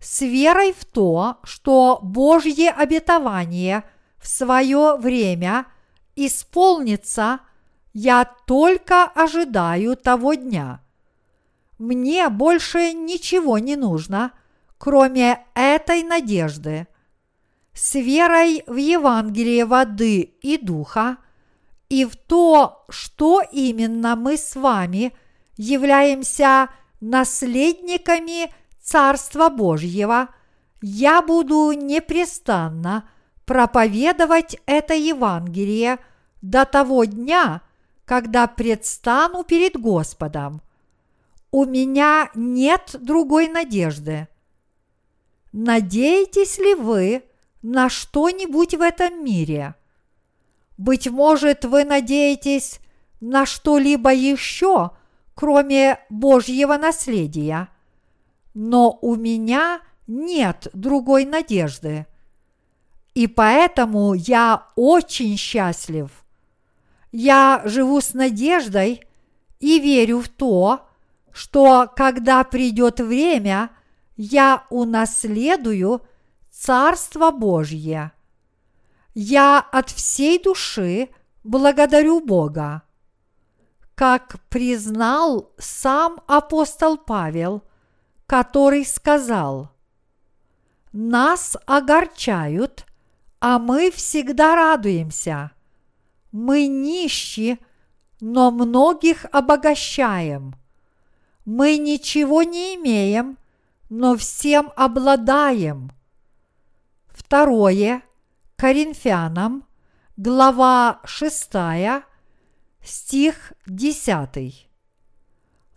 С 0.00 0.20
верой 0.20 0.72
в 0.72 0.84
то, 0.84 1.38
что 1.42 1.98
Божье 2.02 2.70
обетование 2.70 3.84
в 4.18 4.28
свое 4.28 4.96
время 4.96 5.66
исполнится, 6.14 7.40
я 7.92 8.24
только 8.24 9.04
ожидаю 9.04 9.96
того 9.96 10.34
дня. 10.34 10.82
Мне 11.78 12.28
больше 12.28 12.92
ничего 12.92 13.58
не 13.58 13.76
нужно, 13.76 14.32
кроме 14.78 15.44
этой 15.54 16.02
надежды– 16.02 16.86
с 17.78 17.94
верой 17.94 18.64
в 18.66 18.74
Евангелие 18.74 19.64
воды 19.64 20.34
и 20.42 20.58
духа 20.58 21.18
и 21.88 22.04
в 22.04 22.16
то, 22.16 22.84
что 22.88 23.40
именно 23.52 24.16
мы 24.16 24.36
с 24.36 24.56
вами 24.56 25.12
являемся 25.56 26.70
наследниками 27.00 28.52
Царства 28.88 29.50
Божьего, 29.50 30.30
я 30.80 31.20
буду 31.20 31.72
непрестанно 31.72 33.06
проповедовать 33.44 34.56
это 34.64 34.94
Евангелие 34.94 35.98
до 36.40 36.64
того 36.64 37.04
дня, 37.04 37.60
когда 38.06 38.46
предстану 38.46 39.44
перед 39.44 39.78
Господом. 39.78 40.62
У 41.50 41.66
меня 41.66 42.30
нет 42.34 42.96
другой 42.98 43.48
надежды. 43.48 44.26
Надеетесь 45.52 46.56
ли 46.56 46.74
вы, 46.74 47.24
на 47.60 47.90
что-нибудь 47.90 48.72
в 48.72 48.80
этом 48.80 49.22
мире. 49.22 49.74
Быть 50.78 51.10
может, 51.10 51.66
вы 51.66 51.84
надеетесь 51.84 52.80
на 53.20 53.44
что-либо 53.44 54.14
еще, 54.14 54.92
кроме 55.34 55.98
Божьего 56.08 56.78
наследия, 56.78 57.68
но 58.60 58.98
у 59.02 59.14
меня 59.14 59.82
нет 60.08 60.66
другой 60.72 61.24
надежды. 61.24 62.08
И 63.14 63.28
поэтому 63.28 64.14
я 64.14 64.66
очень 64.74 65.36
счастлив. 65.36 66.10
Я 67.12 67.62
живу 67.66 68.00
с 68.00 68.14
надеждой 68.14 69.04
и 69.60 69.78
верю 69.78 70.18
в 70.18 70.28
то, 70.28 70.88
что 71.30 71.88
когда 71.94 72.42
придет 72.42 72.98
время, 72.98 73.70
я 74.16 74.66
унаследую 74.70 76.02
Царство 76.50 77.30
Божье. 77.30 78.10
Я 79.14 79.60
от 79.60 79.90
всей 79.90 80.42
души 80.42 81.10
благодарю 81.44 82.20
Бога. 82.20 82.82
Как 83.94 84.40
признал 84.48 85.52
сам 85.58 86.20
апостол 86.26 86.98
Павел, 86.98 87.62
который 88.28 88.84
сказал, 88.84 89.70
«Нас 90.92 91.56
огорчают, 91.64 92.84
а 93.40 93.58
мы 93.58 93.90
всегда 93.90 94.54
радуемся. 94.54 95.52
Мы 96.30 96.66
нищи, 96.66 97.58
но 98.20 98.50
многих 98.50 99.24
обогащаем. 99.32 100.54
Мы 101.46 101.78
ничего 101.78 102.42
не 102.42 102.74
имеем, 102.74 103.38
но 103.88 104.14
всем 104.14 104.72
обладаем. 104.76 105.90
Второе 107.06 108.02
Коринфянам, 108.56 109.64
глава 110.18 111.00
6, 111.04 111.50
стих 112.82 113.54
10. 113.66 114.67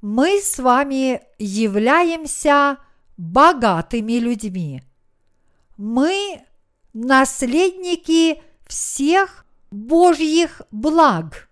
Мы 0.01 0.41
с 0.41 0.57
вами 0.57 1.21
являемся 1.37 2.77
богатыми 3.17 4.13
людьми. 4.13 4.81
Мы 5.77 6.41
наследники 6.93 8.41
всех 8.67 9.45
Божьих 9.69 10.61
благ. 10.71 11.49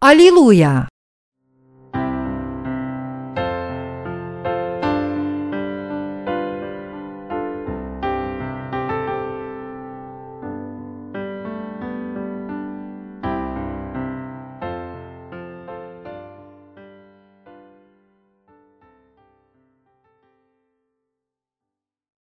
Аллилуйя! 0.00 0.88